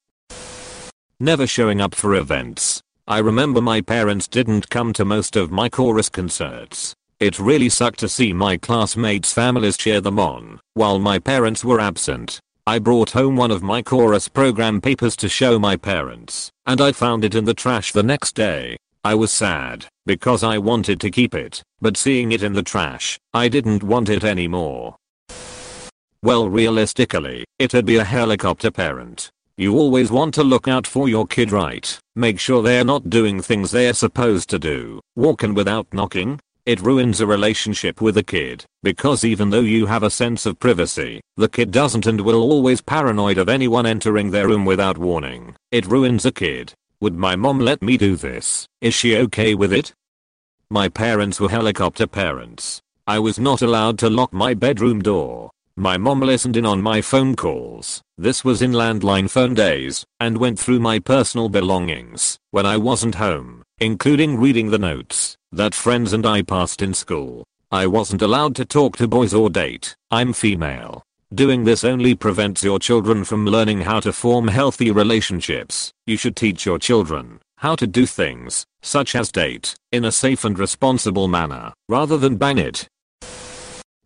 Never 1.19 1.45
showing 1.45 1.81
up 1.81 1.93
for 1.93 2.15
events. 2.15 2.81
I 3.05 3.17
remember 3.17 3.59
my 3.59 3.81
parents 3.81 4.29
didn't 4.29 4.69
come 4.69 4.93
to 4.93 5.03
most 5.03 5.35
of 5.35 5.51
my 5.51 5.67
chorus 5.67 6.07
concerts. 6.07 6.95
It 7.19 7.37
really 7.37 7.67
sucked 7.67 7.99
to 7.99 8.07
see 8.07 8.31
my 8.31 8.55
classmates' 8.55 9.33
families 9.33 9.75
cheer 9.75 9.99
them 9.99 10.19
on 10.19 10.61
while 10.73 10.99
my 10.99 11.19
parents 11.19 11.65
were 11.65 11.81
absent. 11.81 12.39
I 12.65 12.79
brought 12.79 13.11
home 13.11 13.35
one 13.35 13.51
of 13.51 13.61
my 13.61 13.81
chorus 13.81 14.29
program 14.29 14.79
papers 14.79 15.17
to 15.17 15.27
show 15.27 15.59
my 15.59 15.75
parents, 15.75 16.49
and 16.65 16.79
I 16.79 16.93
found 16.93 17.25
it 17.25 17.35
in 17.35 17.43
the 17.43 17.53
trash 17.53 17.91
the 17.91 18.03
next 18.03 18.35
day. 18.35 18.77
I 19.07 19.15
was 19.15 19.31
sad, 19.31 19.85
because 20.05 20.43
I 20.43 20.57
wanted 20.57 20.99
to 20.99 21.09
keep 21.09 21.33
it, 21.33 21.63
but 21.79 21.95
seeing 21.95 22.33
it 22.33 22.43
in 22.43 22.51
the 22.51 22.61
trash, 22.61 23.17
I 23.33 23.47
didn't 23.47 23.81
want 23.81 24.09
it 24.09 24.25
anymore. 24.25 24.97
Well 26.21 26.49
realistically, 26.49 27.45
it'd 27.57 27.85
be 27.85 27.95
a 27.95 28.03
helicopter 28.03 28.69
parent. 28.69 29.29
You 29.55 29.77
always 29.77 30.11
want 30.11 30.33
to 30.33 30.43
look 30.43 30.67
out 30.67 30.85
for 30.85 31.07
your 31.07 31.25
kid 31.25 31.53
right, 31.53 31.97
make 32.17 32.37
sure 32.37 32.61
they're 32.61 32.83
not 32.83 33.09
doing 33.09 33.41
things 33.41 33.71
they're 33.71 33.93
supposed 33.93 34.49
to 34.49 34.59
do, 34.59 34.99
walking 35.15 35.53
without 35.53 35.87
knocking, 35.93 36.41
it 36.65 36.81
ruins 36.81 37.21
a 37.21 37.25
relationship 37.25 38.01
with 38.01 38.17
a 38.17 38.23
kid, 38.23 38.65
because 38.83 39.23
even 39.23 39.51
though 39.51 39.61
you 39.61 39.85
have 39.85 40.03
a 40.03 40.09
sense 40.09 40.45
of 40.45 40.59
privacy, 40.59 41.21
the 41.37 41.47
kid 41.47 41.71
doesn't 41.71 42.07
and 42.07 42.19
will 42.19 42.41
always 42.41 42.81
paranoid 42.81 43.37
of 43.37 43.47
anyone 43.47 43.85
entering 43.85 44.31
their 44.31 44.49
room 44.49 44.65
without 44.65 44.97
warning. 44.97 45.55
It 45.71 45.85
ruins 45.85 46.25
a 46.25 46.31
kid. 46.33 46.73
Would 46.99 47.15
my 47.15 47.35
mom 47.35 47.59
let 47.59 47.83
me 47.83 47.95
do 47.95 48.15
this? 48.15 48.67
Is 48.81 48.95
she 48.95 49.17
okay 49.17 49.53
with 49.53 49.71
it? 49.71 49.93
My 50.69 50.89
parents 50.89 51.39
were 51.39 51.49
helicopter 51.49 52.07
parents. 52.07 52.81
I 53.05 53.19
was 53.19 53.37
not 53.37 53.61
allowed 53.61 53.99
to 53.99 54.09
lock 54.09 54.33
my 54.33 54.55
bedroom 54.55 55.01
door. 55.01 55.51
My 55.75 55.97
mom 55.97 56.21
listened 56.21 56.57
in 56.57 56.65
on 56.65 56.81
my 56.81 57.01
phone 57.01 57.35
calls, 57.35 58.01
this 58.17 58.43
was 58.43 58.63
in 58.63 58.71
landline 58.71 59.29
phone 59.29 59.53
days, 59.53 60.03
and 60.19 60.39
went 60.39 60.57
through 60.57 60.79
my 60.79 60.97
personal 60.97 61.49
belongings 61.49 62.39
when 62.49 62.65
I 62.65 62.77
wasn't 62.77 63.13
home, 63.13 63.61
including 63.77 64.39
reading 64.39 64.71
the 64.71 64.79
notes 64.79 65.37
that 65.51 65.75
friends 65.75 66.13
and 66.13 66.25
I 66.25 66.41
passed 66.41 66.81
in 66.81 66.95
school. 66.95 67.45
I 67.71 67.85
wasn't 67.85 68.23
allowed 68.23 68.55
to 68.55 68.65
talk 68.65 68.97
to 68.97 69.07
boys 69.07 69.35
or 69.35 69.51
date, 69.51 69.95
I'm 70.09 70.33
female. 70.33 71.03
Doing 71.33 71.65
this 71.65 71.83
only 71.83 72.15
prevents 72.15 72.63
your 72.63 72.79
children 72.79 73.25
from 73.25 73.45
learning 73.45 73.81
how 73.81 73.99
to 73.99 74.13
form 74.13 74.47
healthy 74.47 74.91
relationships. 74.91 75.91
You 76.05 76.15
should 76.15 76.37
teach 76.37 76.65
your 76.65 76.79
children 76.79 77.39
how 77.57 77.75
to 77.75 77.85
do 77.87 78.05
things, 78.05 78.65
such 78.81 79.13
as 79.13 79.31
date, 79.31 79.75
in 79.91 80.05
a 80.05 80.11
safe 80.11 80.45
and 80.45 80.57
responsible 80.57 81.27
manner, 81.27 81.73
rather 81.89 82.17
than 82.17 82.37
ban 82.37 82.57
it. 82.57 82.87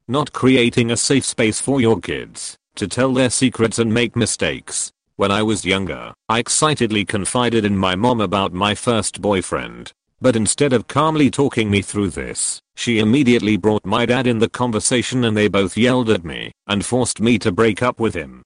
Not 0.07 0.33
creating 0.33 0.89
a 0.89 0.97
safe 0.97 1.25
space 1.25 1.61
for 1.61 1.79
your 1.79 1.99
kids 1.99 2.57
to 2.75 2.87
tell 2.87 3.13
their 3.13 3.29
secrets 3.29 3.77
and 3.77 3.93
make 3.93 4.15
mistakes. 4.15 4.91
When 5.17 5.29
I 5.29 5.43
was 5.43 5.63
younger, 5.63 6.13
I 6.27 6.39
excitedly 6.39 7.05
confided 7.05 7.65
in 7.65 7.77
my 7.77 7.95
mom 7.95 8.19
about 8.19 8.53
my 8.53 8.73
first 8.73 9.21
boyfriend. 9.21 9.91
But 10.21 10.35
instead 10.35 10.71
of 10.71 10.87
calmly 10.87 11.31
talking 11.31 11.71
me 11.71 11.81
through 11.81 12.11
this, 12.11 12.61
she 12.75 12.99
immediately 12.99 13.57
brought 13.57 13.83
my 13.85 14.05
dad 14.05 14.27
in 14.27 14.37
the 14.37 14.49
conversation 14.49 15.25
and 15.25 15.35
they 15.35 15.47
both 15.47 15.75
yelled 15.75 16.11
at 16.11 16.23
me 16.23 16.51
and 16.67 16.85
forced 16.85 17.19
me 17.19 17.39
to 17.39 17.51
break 17.51 17.81
up 17.81 17.99
with 17.99 18.13
him. 18.13 18.43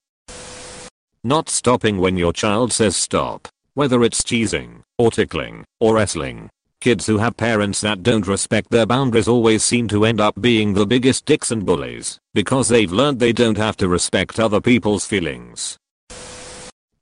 Not 1.25 1.49
stopping 1.49 1.97
when 1.97 2.15
your 2.15 2.31
child 2.31 2.71
says 2.71 2.95
stop, 2.95 3.49
whether 3.73 4.03
it's 4.03 4.23
teasing, 4.23 4.83
or 4.97 5.11
tickling, 5.11 5.65
or 5.81 5.95
wrestling. 5.95 6.49
Kids 6.79 7.07
who 7.07 7.17
have 7.17 7.35
parents 7.35 7.81
that 7.81 8.03
don't 8.03 8.27
respect 8.27 8.69
their 8.71 8.85
boundaries 8.85 9.27
always 9.27 9.63
seem 9.63 9.87
to 9.89 10.05
end 10.05 10.21
up 10.21 10.39
being 10.39 10.73
the 10.73 10.85
biggest 10.85 11.25
dicks 11.25 11.51
and 11.51 11.65
bullies 11.65 12.19
because 12.33 12.69
they've 12.69 12.91
learned 12.91 13.19
they 13.19 13.33
don't 13.33 13.57
have 13.57 13.75
to 13.77 13.89
respect 13.89 14.39
other 14.39 14.61
people's 14.61 15.05
feelings. 15.05 15.77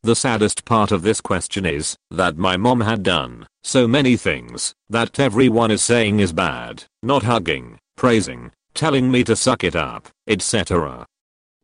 The 0.06 0.18
saddest 0.18 0.66
part 0.66 0.92
of 0.92 1.02
this 1.02 1.22
question 1.22 1.66
is 1.66 1.96
that 2.12 2.36
my 2.36 2.58
mom 2.58 2.82
had 2.82 3.04
done 3.04 3.48
so 3.64 3.88
many 3.88 4.18
things 4.18 4.74
that 4.90 5.18
everyone 5.18 5.72
is 5.72 5.82
saying 5.82 6.20
is 6.20 6.34
bad, 6.34 6.84
not 7.02 7.24
hugging, 7.24 7.80
praising, 7.96 8.52
telling 8.74 9.10
me 9.10 9.24
to 9.24 9.38
suck 9.38 9.64
it 9.64 9.78
up, 9.78 10.10
etc. 10.28 11.06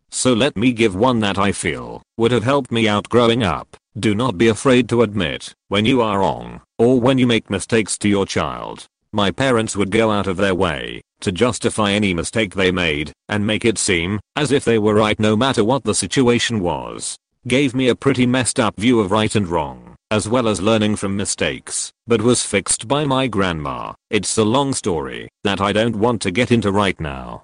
So 0.09 0.31
let 0.31 0.55
me 0.55 0.71
give 0.71 0.95
one 0.95 1.19
that 1.19 1.37
I 1.37 1.51
feel 1.51 2.01
would 2.15 2.31
have 2.31 2.45
helped 2.45 2.71
me 2.71 2.87
out 2.87 3.09
growing 3.09 3.43
up. 3.43 3.75
Do 3.99 4.15
not 4.15 4.37
be 4.37 4.47
afraid 4.47 4.87
to 4.87 5.01
admit 5.01 5.53
when 5.67 5.83
you 5.83 6.01
are 6.01 6.19
wrong 6.19 6.61
or 6.77 6.97
when 6.97 7.17
you 7.17 7.27
make 7.27 7.49
mistakes 7.49 7.97
to 7.97 8.07
your 8.07 8.25
child. 8.25 8.85
My 9.11 9.31
parents 9.31 9.75
would 9.75 9.91
go 9.91 10.11
out 10.11 10.27
of 10.27 10.37
their 10.37 10.55
way 10.55 11.01
to 11.19 11.33
justify 11.33 11.91
any 11.91 12.13
mistake 12.13 12.55
they 12.55 12.71
made 12.71 13.11
and 13.27 13.45
make 13.45 13.65
it 13.65 13.77
seem 13.77 14.21
as 14.37 14.53
if 14.53 14.63
they 14.63 14.79
were 14.79 14.93
right 14.93 15.19
no 15.19 15.35
matter 15.35 15.65
what 15.65 15.83
the 15.83 15.93
situation 15.93 16.61
was 16.61 17.17
gave 17.49 17.73
me 17.73 17.89
a 17.89 17.95
pretty 17.95 18.27
messed 18.27 18.59
up 18.59 18.77
view 18.77 18.99
of 18.99 19.09
right 19.09 19.35
and 19.35 19.47
wrong, 19.47 19.95
as 20.11 20.29
well 20.29 20.47
as 20.47 20.61
learning 20.61 20.95
from 20.95 21.17
mistakes, 21.17 21.91
but 22.05 22.21
was 22.21 22.45
fixed 22.45 22.87
by 22.87 23.03
my 23.03 23.25
grandma. 23.27 23.91
It's 24.11 24.37
a 24.37 24.43
long 24.43 24.71
story 24.71 25.27
that 25.43 25.59
I 25.59 25.73
don't 25.73 25.95
want 25.95 26.21
to 26.21 26.31
get 26.31 26.51
into 26.51 26.71
right 26.71 26.97
now. 26.99 27.41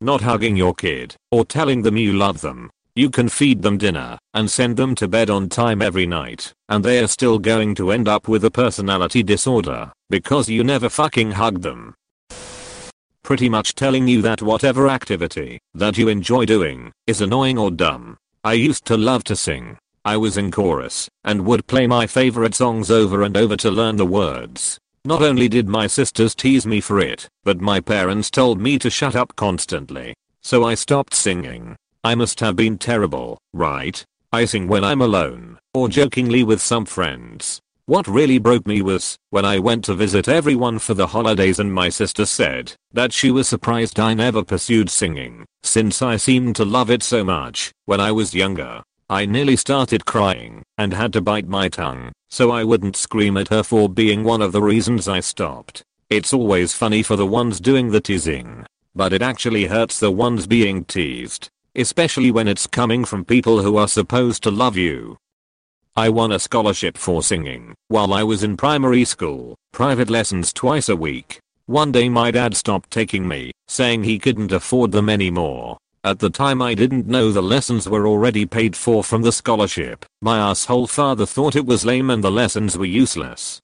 Not 0.00 0.22
hugging 0.22 0.56
your 0.56 0.74
kid, 0.74 1.14
or 1.30 1.44
telling 1.44 1.82
them 1.82 1.98
you 1.98 2.14
love 2.14 2.40
them. 2.40 2.70
You 2.96 3.10
can 3.10 3.28
feed 3.28 3.60
them 3.60 3.76
dinner, 3.76 4.18
and 4.32 4.50
send 4.50 4.78
them 4.78 4.94
to 4.94 5.06
bed 5.06 5.28
on 5.28 5.50
time 5.50 5.82
every 5.82 6.06
night, 6.06 6.52
and 6.70 6.82
they 6.82 6.98
are 7.00 7.06
still 7.06 7.38
going 7.38 7.74
to 7.74 7.92
end 7.92 8.08
up 8.08 8.28
with 8.28 8.44
a 8.46 8.50
personality 8.50 9.22
disorder, 9.22 9.92
because 10.08 10.48
you 10.48 10.64
never 10.64 10.88
fucking 10.88 11.32
hug 11.32 11.60
them. 11.60 11.94
Pretty 13.22 13.50
much 13.50 13.74
telling 13.74 14.08
you 14.08 14.22
that 14.22 14.40
whatever 14.40 14.88
activity 14.88 15.60
that 15.74 15.98
you 15.98 16.08
enjoy 16.08 16.46
doing 16.46 16.90
is 17.06 17.20
annoying 17.20 17.58
or 17.58 17.70
dumb, 17.70 18.16
I 18.42 18.54
used 18.54 18.86
to 18.86 18.96
love 18.96 19.22
to 19.24 19.36
sing. 19.36 19.76
I 20.02 20.16
was 20.16 20.38
in 20.38 20.50
chorus 20.50 21.10
and 21.24 21.44
would 21.44 21.66
play 21.66 21.86
my 21.86 22.06
favorite 22.06 22.54
songs 22.54 22.90
over 22.90 23.22
and 23.22 23.36
over 23.36 23.54
to 23.56 23.70
learn 23.70 23.96
the 23.96 24.06
words. 24.06 24.78
Not 25.04 25.20
only 25.20 25.46
did 25.46 25.68
my 25.68 25.86
sisters 25.86 26.34
tease 26.34 26.66
me 26.66 26.80
for 26.80 27.00
it, 27.00 27.28
but 27.44 27.60
my 27.60 27.80
parents 27.80 28.30
told 28.30 28.58
me 28.58 28.78
to 28.78 28.88
shut 28.88 29.14
up 29.14 29.36
constantly. 29.36 30.14
So 30.40 30.64
I 30.64 30.74
stopped 30.74 31.12
singing. 31.12 31.76
I 32.02 32.14
must 32.14 32.40
have 32.40 32.56
been 32.56 32.78
terrible, 32.78 33.36
right? 33.52 34.02
I 34.32 34.46
sing 34.46 34.68
when 34.68 34.84
I'm 34.84 35.02
alone, 35.02 35.58
or 35.74 35.90
jokingly 35.90 36.42
with 36.42 36.62
some 36.62 36.86
friends. 36.86 37.60
What 37.90 38.06
really 38.06 38.38
broke 38.38 38.68
me 38.68 38.82
was 38.82 39.18
when 39.30 39.44
I 39.44 39.58
went 39.58 39.84
to 39.86 39.94
visit 39.94 40.28
everyone 40.28 40.78
for 40.78 40.94
the 40.94 41.08
holidays 41.08 41.58
and 41.58 41.74
my 41.74 41.88
sister 41.88 42.24
said 42.24 42.72
that 42.92 43.12
she 43.12 43.32
was 43.32 43.48
surprised 43.48 43.98
I 43.98 44.14
never 44.14 44.44
pursued 44.44 44.88
singing 44.88 45.44
since 45.64 46.00
I 46.00 46.16
seemed 46.16 46.54
to 46.54 46.64
love 46.64 46.88
it 46.88 47.02
so 47.02 47.24
much 47.24 47.72
when 47.86 47.98
I 47.98 48.12
was 48.12 48.32
younger. 48.32 48.84
I 49.08 49.26
nearly 49.26 49.56
started 49.56 50.06
crying 50.06 50.62
and 50.78 50.94
had 50.94 51.12
to 51.14 51.20
bite 51.20 51.48
my 51.48 51.68
tongue 51.68 52.12
so 52.28 52.52
I 52.52 52.62
wouldn't 52.62 52.94
scream 52.94 53.36
at 53.36 53.48
her 53.48 53.64
for 53.64 53.88
being 53.88 54.22
one 54.22 54.40
of 54.40 54.52
the 54.52 54.62
reasons 54.62 55.08
I 55.08 55.18
stopped. 55.18 55.82
It's 56.10 56.32
always 56.32 56.72
funny 56.72 57.02
for 57.02 57.16
the 57.16 57.26
ones 57.26 57.58
doing 57.58 57.90
the 57.90 58.00
teasing, 58.00 58.66
but 58.94 59.12
it 59.12 59.20
actually 59.20 59.64
hurts 59.64 59.98
the 59.98 60.12
ones 60.12 60.46
being 60.46 60.84
teased, 60.84 61.48
especially 61.74 62.30
when 62.30 62.46
it's 62.46 62.68
coming 62.68 63.04
from 63.04 63.24
people 63.24 63.62
who 63.62 63.76
are 63.76 63.88
supposed 63.88 64.44
to 64.44 64.52
love 64.52 64.76
you 64.76 65.18
I 65.96 66.08
won 66.08 66.30
a 66.30 66.38
scholarship 66.38 66.96
for 66.96 67.20
singing 67.20 67.74
while 67.88 68.14
I 68.14 68.22
was 68.22 68.44
in 68.44 68.56
primary 68.56 69.04
school, 69.04 69.56
private 69.72 70.08
lessons 70.08 70.52
twice 70.52 70.88
a 70.88 70.94
week. 70.94 71.40
One 71.66 71.90
day 71.90 72.08
my 72.08 72.30
dad 72.30 72.56
stopped 72.56 72.92
taking 72.92 73.26
me, 73.26 73.50
saying 73.66 74.04
he 74.04 74.18
couldn't 74.20 74.52
afford 74.52 74.92
them 74.92 75.08
anymore. 75.08 75.78
At 76.04 76.20
the 76.20 76.30
time 76.30 76.62
I 76.62 76.74
didn't 76.74 77.08
know 77.08 77.32
the 77.32 77.42
lessons 77.42 77.88
were 77.88 78.06
already 78.06 78.46
paid 78.46 78.76
for 78.76 79.02
from 79.02 79.22
the 79.22 79.32
scholarship. 79.32 80.06
My 80.22 80.38
asshole 80.38 80.86
father 80.86 81.26
thought 81.26 81.56
it 81.56 81.66
was 81.66 81.84
lame 81.84 82.10
and 82.10 82.22
the 82.22 82.30
lessons 82.30 82.78
were 82.78 82.86
useless. 82.86 83.60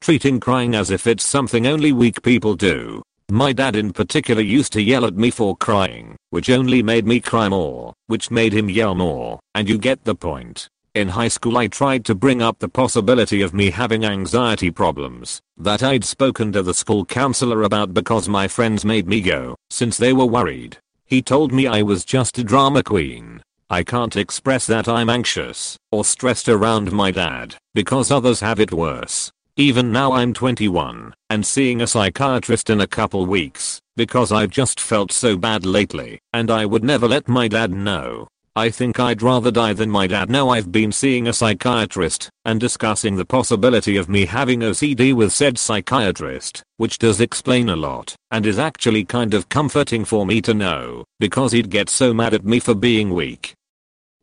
Treating 0.00 0.38
crying 0.38 0.74
as 0.74 0.90
if 0.90 1.06
it's 1.06 1.26
something 1.26 1.66
only 1.66 1.92
weak 1.92 2.22
people 2.22 2.54
do. 2.54 3.02
My 3.30 3.54
dad 3.54 3.74
in 3.74 3.94
particular 3.94 4.42
used 4.42 4.72
to 4.74 4.82
yell 4.82 5.06
at 5.06 5.16
me 5.16 5.30
for 5.30 5.56
crying, 5.56 6.16
which 6.28 6.50
only 6.50 6.82
made 6.82 7.06
me 7.06 7.20
cry 7.20 7.48
more, 7.48 7.94
which 8.06 8.30
made 8.30 8.52
him 8.52 8.68
yell 8.68 8.94
more, 8.94 9.40
and 9.54 9.66
you 9.66 9.78
get 9.78 10.04
the 10.04 10.14
point. 10.14 10.68
In 10.96 11.06
high 11.06 11.28
school 11.28 11.56
I 11.56 11.68
tried 11.68 12.04
to 12.06 12.16
bring 12.16 12.42
up 12.42 12.58
the 12.58 12.68
possibility 12.68 13.42
of 13.42 13.54
me 13.54 13.70
having 13.70 14.04
anxiety 14.04 14.72
problems 14.72 15.40
that 15.56 15.84
I'd 15.84 16.04
spoken 16.04 16.50
to 16.50 16.64
the 16.64 16.74
school 16.74 17.04
counselor 17.04 17.62
about 17.62 17.94
because 17.94 18.28
my 18.28 18.48
friends 18.48 18.84
made 18.84 19.06
me 19.06 19.20
go 19.20 19.54
since 19.70 19.96
they 19.96 20.12
were 20.12 20.26
worried. 20.26 20.78
He 21.06 21.22
told 21.22 21.52
me 21.52 21.68
I 21.68 21.82
was 21.82 22.04
just 22.04 22.38
a 22.38 22.42
drama 22.42 22.82
queen. 22.82 23.40
I 23.68 23.84
can't 23.84 24.16
express 24.16 24.66
that 24.66 24.88
I'm 24.88 25.08
anxious 25.08 25.76
or 25.92 26.04
stressed 26.04 26.48
around 26.48 26.90
my 26.90 27.12
dad 27.12 27.54
because 27.72 28.10
others 28.10 28.40
have 28.40 28.58
it 28.58 28.72
worse. 28.72 29.30
Even 29.54 29.92
now 29.92 30.10
I'm 30.10 30.34
21 30.34 31.14
and 31.28 31.46
seeing 31.46 31.82
a 31.82 31.86
psychiatrist 31.86 32.68
in 32.68 32.80
a 32.80 32.88
couple 32.88 33.26
weeks 33.26 33.80
because 33.94 34.32
I've 34.32 34.50
just 34.50 34.80
felt 34.80 35.12
so 35.12 35.36
bad 35.36 35.64
lately 35.64 36.18
and 36.32 36.50
I 36.50 36.66
would 36.66 36.82
never 36.82 37.06
let 37.06 37.28
my 37.28 37.46
dad 37.46 37.70
know 37.70 38.26
I 38.56 38.68
think 38.68 38.98
I'd 38.98 39.22
rather 39.22 39.52
die 39.52 39.74
than 39.74 39.90
my 39.90 40.08
dad 40.08 40.28
now 40.28 40.48
I've 40.48 40.72
been 40.72 40.90
seeing 40.90 41.28
a 41.28 41.32
psychiatrist 41.32 42.28
and 42.44 42.58
discussing 42.58 43.14
the 43.14 43.24
possibility 43.24 43.96
of 43.96 44.08
me 44.08 44.26
having 44.26 44.58
OCD 44.58 45.14
with 45.14 45.32
said 45.32 45.56
psychiatrist, 45.56 46.60
which 46.76 46.98
does 46.98 47.20
explain 47.20 47.68
a 47.68 47.76
lot 47.76 48.16
and 48.32 48.44
is 48.44 48.58
actually 48.58 49.04
kind 49.04 49.34
of 49.34 49.48
comforting 49.48 50.04
for 50.04 50.26
me 50.26 50.40
to 50.40 50.52
know 50.52 51.04
because 51.20 51.52
he'd 51.52 51.70
get 51.70 51.88
so 51.88 52.12
mad 52.12 52.34
at 52.34 52.44
me 52.44 52.58
for 52.58 52.74
being 52.74 53.10
weak. 53.10 53.54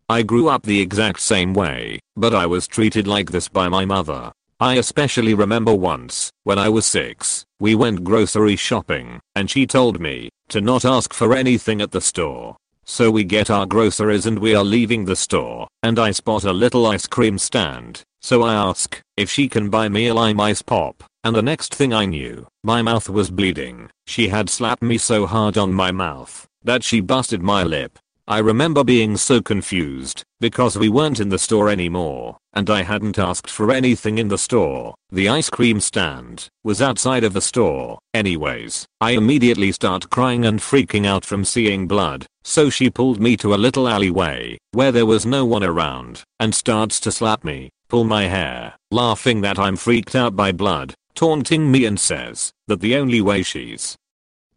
I 0.09 0.23
grew 0.23 0.49
up 0.49 0.63
the 0.63 0.81
exact 0.81 1.21
same 1.21 1.53
way, 1.53 1.97
but 2.17 2.35
I 2.35 2.47
was 2.47 2.67
treated 2.67 3.07
like 3.07 3.31
this 3.31 3.47
by 3.47 3.69
my 3.69 3.85
mother. 3.85 4.33
I 4.59 4.73
especially 4.73 5.35
remember 5.35 5.73
once, 5.73 6.31
when 6.43 6.59
I 6.59 6.67
was 6.67 6.85
6, 6.87 7.45
we 7.61 7.75
went 7.75 8.03
grocery 8.03 8.57
shopping, 8.57 9.21
and 9.35 9.49
she 9.49 9.65
told 9.65 10.01
me 10.01 10.27
to 10.49 10.59
not 10.59 10.83
ask 10.83 11.13
for 11.13 11.33
anything 11.33 11.79
at 11.79 11.91
the 11.91 12.01
store 12.01 12.57
so 12.87 13.11
we 13.11 13.23
get 13.23 13.49
our 13.49 13.65
groceries 13.65 14.25
and 14.25 14.39
we 14.39 14.55
are 14.55 14.63
leaving 14.63 15.05
the 15.05 15.15
store, 15.15 15.67
and 15.83 15.99
I 15.99 16.11
spot 16.11 16.45
a 16.45 16.53
little 16.53 16.87
ice 16.87 17.05
cream 17.05 17.37
stand, 17.37 18.01
so 18.21 18.43
I 18.43 18.53
ask 18.53 18.99
if 19.17 19.29
she 19.29 19.49
can 19.49 19.69
buy 19.69 19.89
me 19.89 20.07
a 20.07 20.13
lime 20.13 20.39
ice 20.39 20.61
pop, 20.61 21.03
and 21.23 21.35
the 21.35 21.41
next 21.41 21.75
thing 21.75 21.93
I 21.93 22.05
knew, 22.05 22.47
my 22.63 22.81
mouth 22.81 23.09
was 23.09 23.29
bleeding. 23.29 23.89
She 24.05 24.29
had 24.29 24.49
slapped 24.49 24.81
me 24.81 24.97
so 24.97 25.25
hard 25.25 25.57
on 25.57 25.73
my 25.73 25.91
mouth 25.91 26.47
that 26.63 26.83
she 26.83 27.01
busted 27.01 27.41
my 27.41 27.63
lip. 27.63 27.99
I 28.29 28.39
remember 28.39 28.83
being 28.83 29.15
so 29.15 29.41
confused 29.41 30.21
because 30.41 30.77
we 30.77 30.89
weren't 30.89 31.21
in 31.21 31.29
the 31.29 31.39
store 31.39 31.69
anymore 31.69 32.35
and 32.51 32.69
I 32.69 32.81
hadn't 32.81 33.17
asked 33.17 33.49
for 33.49 33.71
anything 33.71 34.17
in 34.17 34.27
the 34.27 34.37
store. 34.37 34.95
The 35.09 35.29
ice 35.29 35.49
cream 35.49 35.79
stand 35.79 36.49
was 36.61 36.81
outside 36.81 37.23
of 37.23 37.31
the 37.31 37.39
store. 37.39 37.99
Anyways, 38.13 38.85
I 38.99 39.11
immediately 39.11 39.71
start 39.71 40.09
crying 40.09 40.43
and 40.43 40.59
freaking 40.59 41.05
out 41.05 41.23
from 41.23 41.45
seeing 41.45 41.87
blood. 41.87 42.25
So 42.43 42.69
she 42.69 42.89
pulled 42.89 43.21
me 43.21 43.37
to 43.37 43.53
a 43.53 43.63
little 43.65 43.87
alleyway 43.87 44.57
where 44.73 44.91
there 44.91 45.05
was 45.05 45.25
no 45.25 45.45
one 45.45 45.63
around 45.63 46.23
and 46.37 46.53
starts 46.53 46.99
to 47.01 47.13
slap 47.13 47.45
me, 47.45 47.69
pull 47.87 48.03
my 48.03 48.23
hair, 48.23 48.73
laughing 48.91 49.39
that 49.39 49.57
I'm 49.57 49.77
freaked 49.77 50.15
out 50.15 50.35
by 50.35 50.51
blood, 50.51 50.95
taunting 51.15 51.71
me 51.71 51.85
and 51.85 51.97
says 51.97 52.51
that 52.67 52.81
the 52.81 52.97
only 52.97 53.21
way 53.21 53.41
she's 53.41 53.95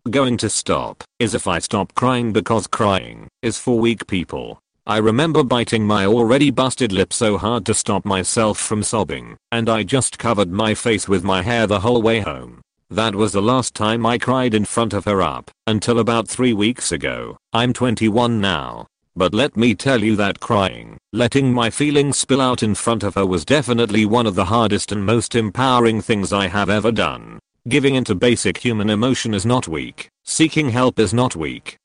going 0.09 0.39
to 0.39 0.49
stop 0.49 1.05
is 1.19 1.35
if 1.35 1.47
I 1.47 1.59
stop 1.59 1.95
crying 1.95 2.33
because 2.33 2.67
crying 2.67 3.29
is 3.43 3.59
for 3.59 3.79
weak 3.79 4.07
people. 4.07 4.59
I 4.87 4.97
remember 4.97 5.45
biting 5.45 5.87
my 5.87 6.07
already 6.07 6.51
busted 6.51 6.91
lip 6.91 7.13
so 7.13 7.37
hard 7.37 7.67
to 7.67 7.75
stop 7.75 8.07
myself 8.07 8.59
from 8.59 8.83
sobbing, 8.83 9.37
and 9.53 9.69
I 9.69 9.83
just 9.83 10.19
covered 10.19 10.51
my 10.51 10.75
face 10.75 11.07
with 11.07 11.23
my 11.23 11.43
hair 11.43 11.67
the 11.67 11.81
whole 11.81 12.01
way 12.01 12.21
home. 12.21 12.63
That 12.89 13.15
was 13.15 13.33
the 13.33 13.43
last 13.43 13.75
time 13.75 14.07
I 14.07 14.17
cried 14.17 14.55
in 14.55 14.65
front 14.65 14.95
of 14.95 15.05
her 15.05 15.21
up 15.21 15.51
until 15.67 15.99
about 15.99 16.29
3 16.29 16.55
weeks 16.55 16.93
ago. 16.93 17.37
I'm 17.53 17.73
21 17.73 18.41
now. 18.41 18.87
But 19.15 19.35
let 19.35 19.57
me 19.57 19.75
tell 19.75 20.03
you 20.03 20.17
that 20.17 20.41
crying, 20.41 20.97
letting 21.13 21.53
my 21.53 21.69
feelings 21.69 22.17
spill 22.17 22.41
out 22.41 22.63
in 22.63 22.75
front 22.75 23.03
of 23.03 23.17
her 23.17 23.27
was 23.27 23.45
definitely 23.45 24.07
one 24.07 24.27
of 24.27 24.35
the 24.35 24.47
hardest 24.47 24.93
and 24.93 25.05
most 25.05 25.35
empowering 25.35 26.01
things 26.01 26.33
I 26.33 26.47
have 26.47 26.71
ever 26.71 26.91
done. 26.91 27.39
Giving 27.69 27.95
into 27.95 28.15
basic 28.15 28.57
human 28.59 28.89
emotion 28.89 29.35
is 29.35 29.45
not 29.45 29.69
weak. 29.69 30.09
Seeking 30.25 30.71
help 30.71 30.99
is 30.99 31.13
not 31.13 31.37
weak. 31.37 31.77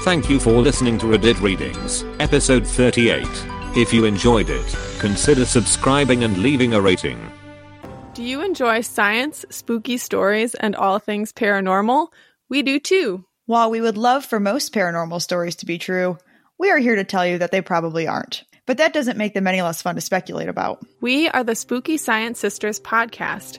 Thank 0.00 0.28
you 0.28 0.40
for 0.40 0.60
listening 0.60 0.98
to 0.98 1.06
Reddit 1.06 1.40
Readings, 1.40 2.04
episode 2.18 2.66
38. 2.66 3.24
If 3.76 3.92
you 3.94 4.04
enjoyed 4.04 4.50
it, 4.50 4.76
consider 4.98 5.44
subscribing 5.44 6.24
and 6.24 6.38
leaving 6.38 6.74
a 6.74 6.80
rating. 6.80 7.30
Do 8.14 8.24
you 8.24 8.42
enjoy 8.42 8.80
science, 8.80 9.44
spooky 9.50 9.96
stories, 9.98 10.56
and 10.56 10.74
all 10.74 10.98
things 10.98 11.32
paranormal? 11.32 12.08
We 12.48 12.62
do 12.62 12.80
too. 12.80 13.24
While 13.46 13.70
we 13.70 13.80
would 13.80 13.96
love 13.96 14.24
for 14.24 14.40
most 14.40 14.74
paranormal 14.74 15.22
stories 15.22 15.56
to 15.56 15.66
be 15.66 15.78
true, 15.78 16.18
we 16.58 16.70
are 16.70 16.78
here 16.78 16.96
to 16.96 17.04
tell 17.04 17.24
you 17.26 17.38
that 17.38 17.52
they 17.52 17.60
probably 17.62 18.08
aren't. 18.08 18.44
but 18.64 18.78
that 18.78 18.92
doesn't 18.92 19.18
make 19.18 19.34
them 19.34 19.48
any 19.48 19.60
less 19.60 19.82
fun 19.82 19.96
to 19.96 20.00
speculate 20.00 20.48
about. 20.48 20.84
We 21.00 21.28
are 21.28 21.42
the 21.42 21.56
Spooky 21.56 21.96
Science 21.96 22.38
Sisters 22.38 22.78
podcast. 22.80 23.58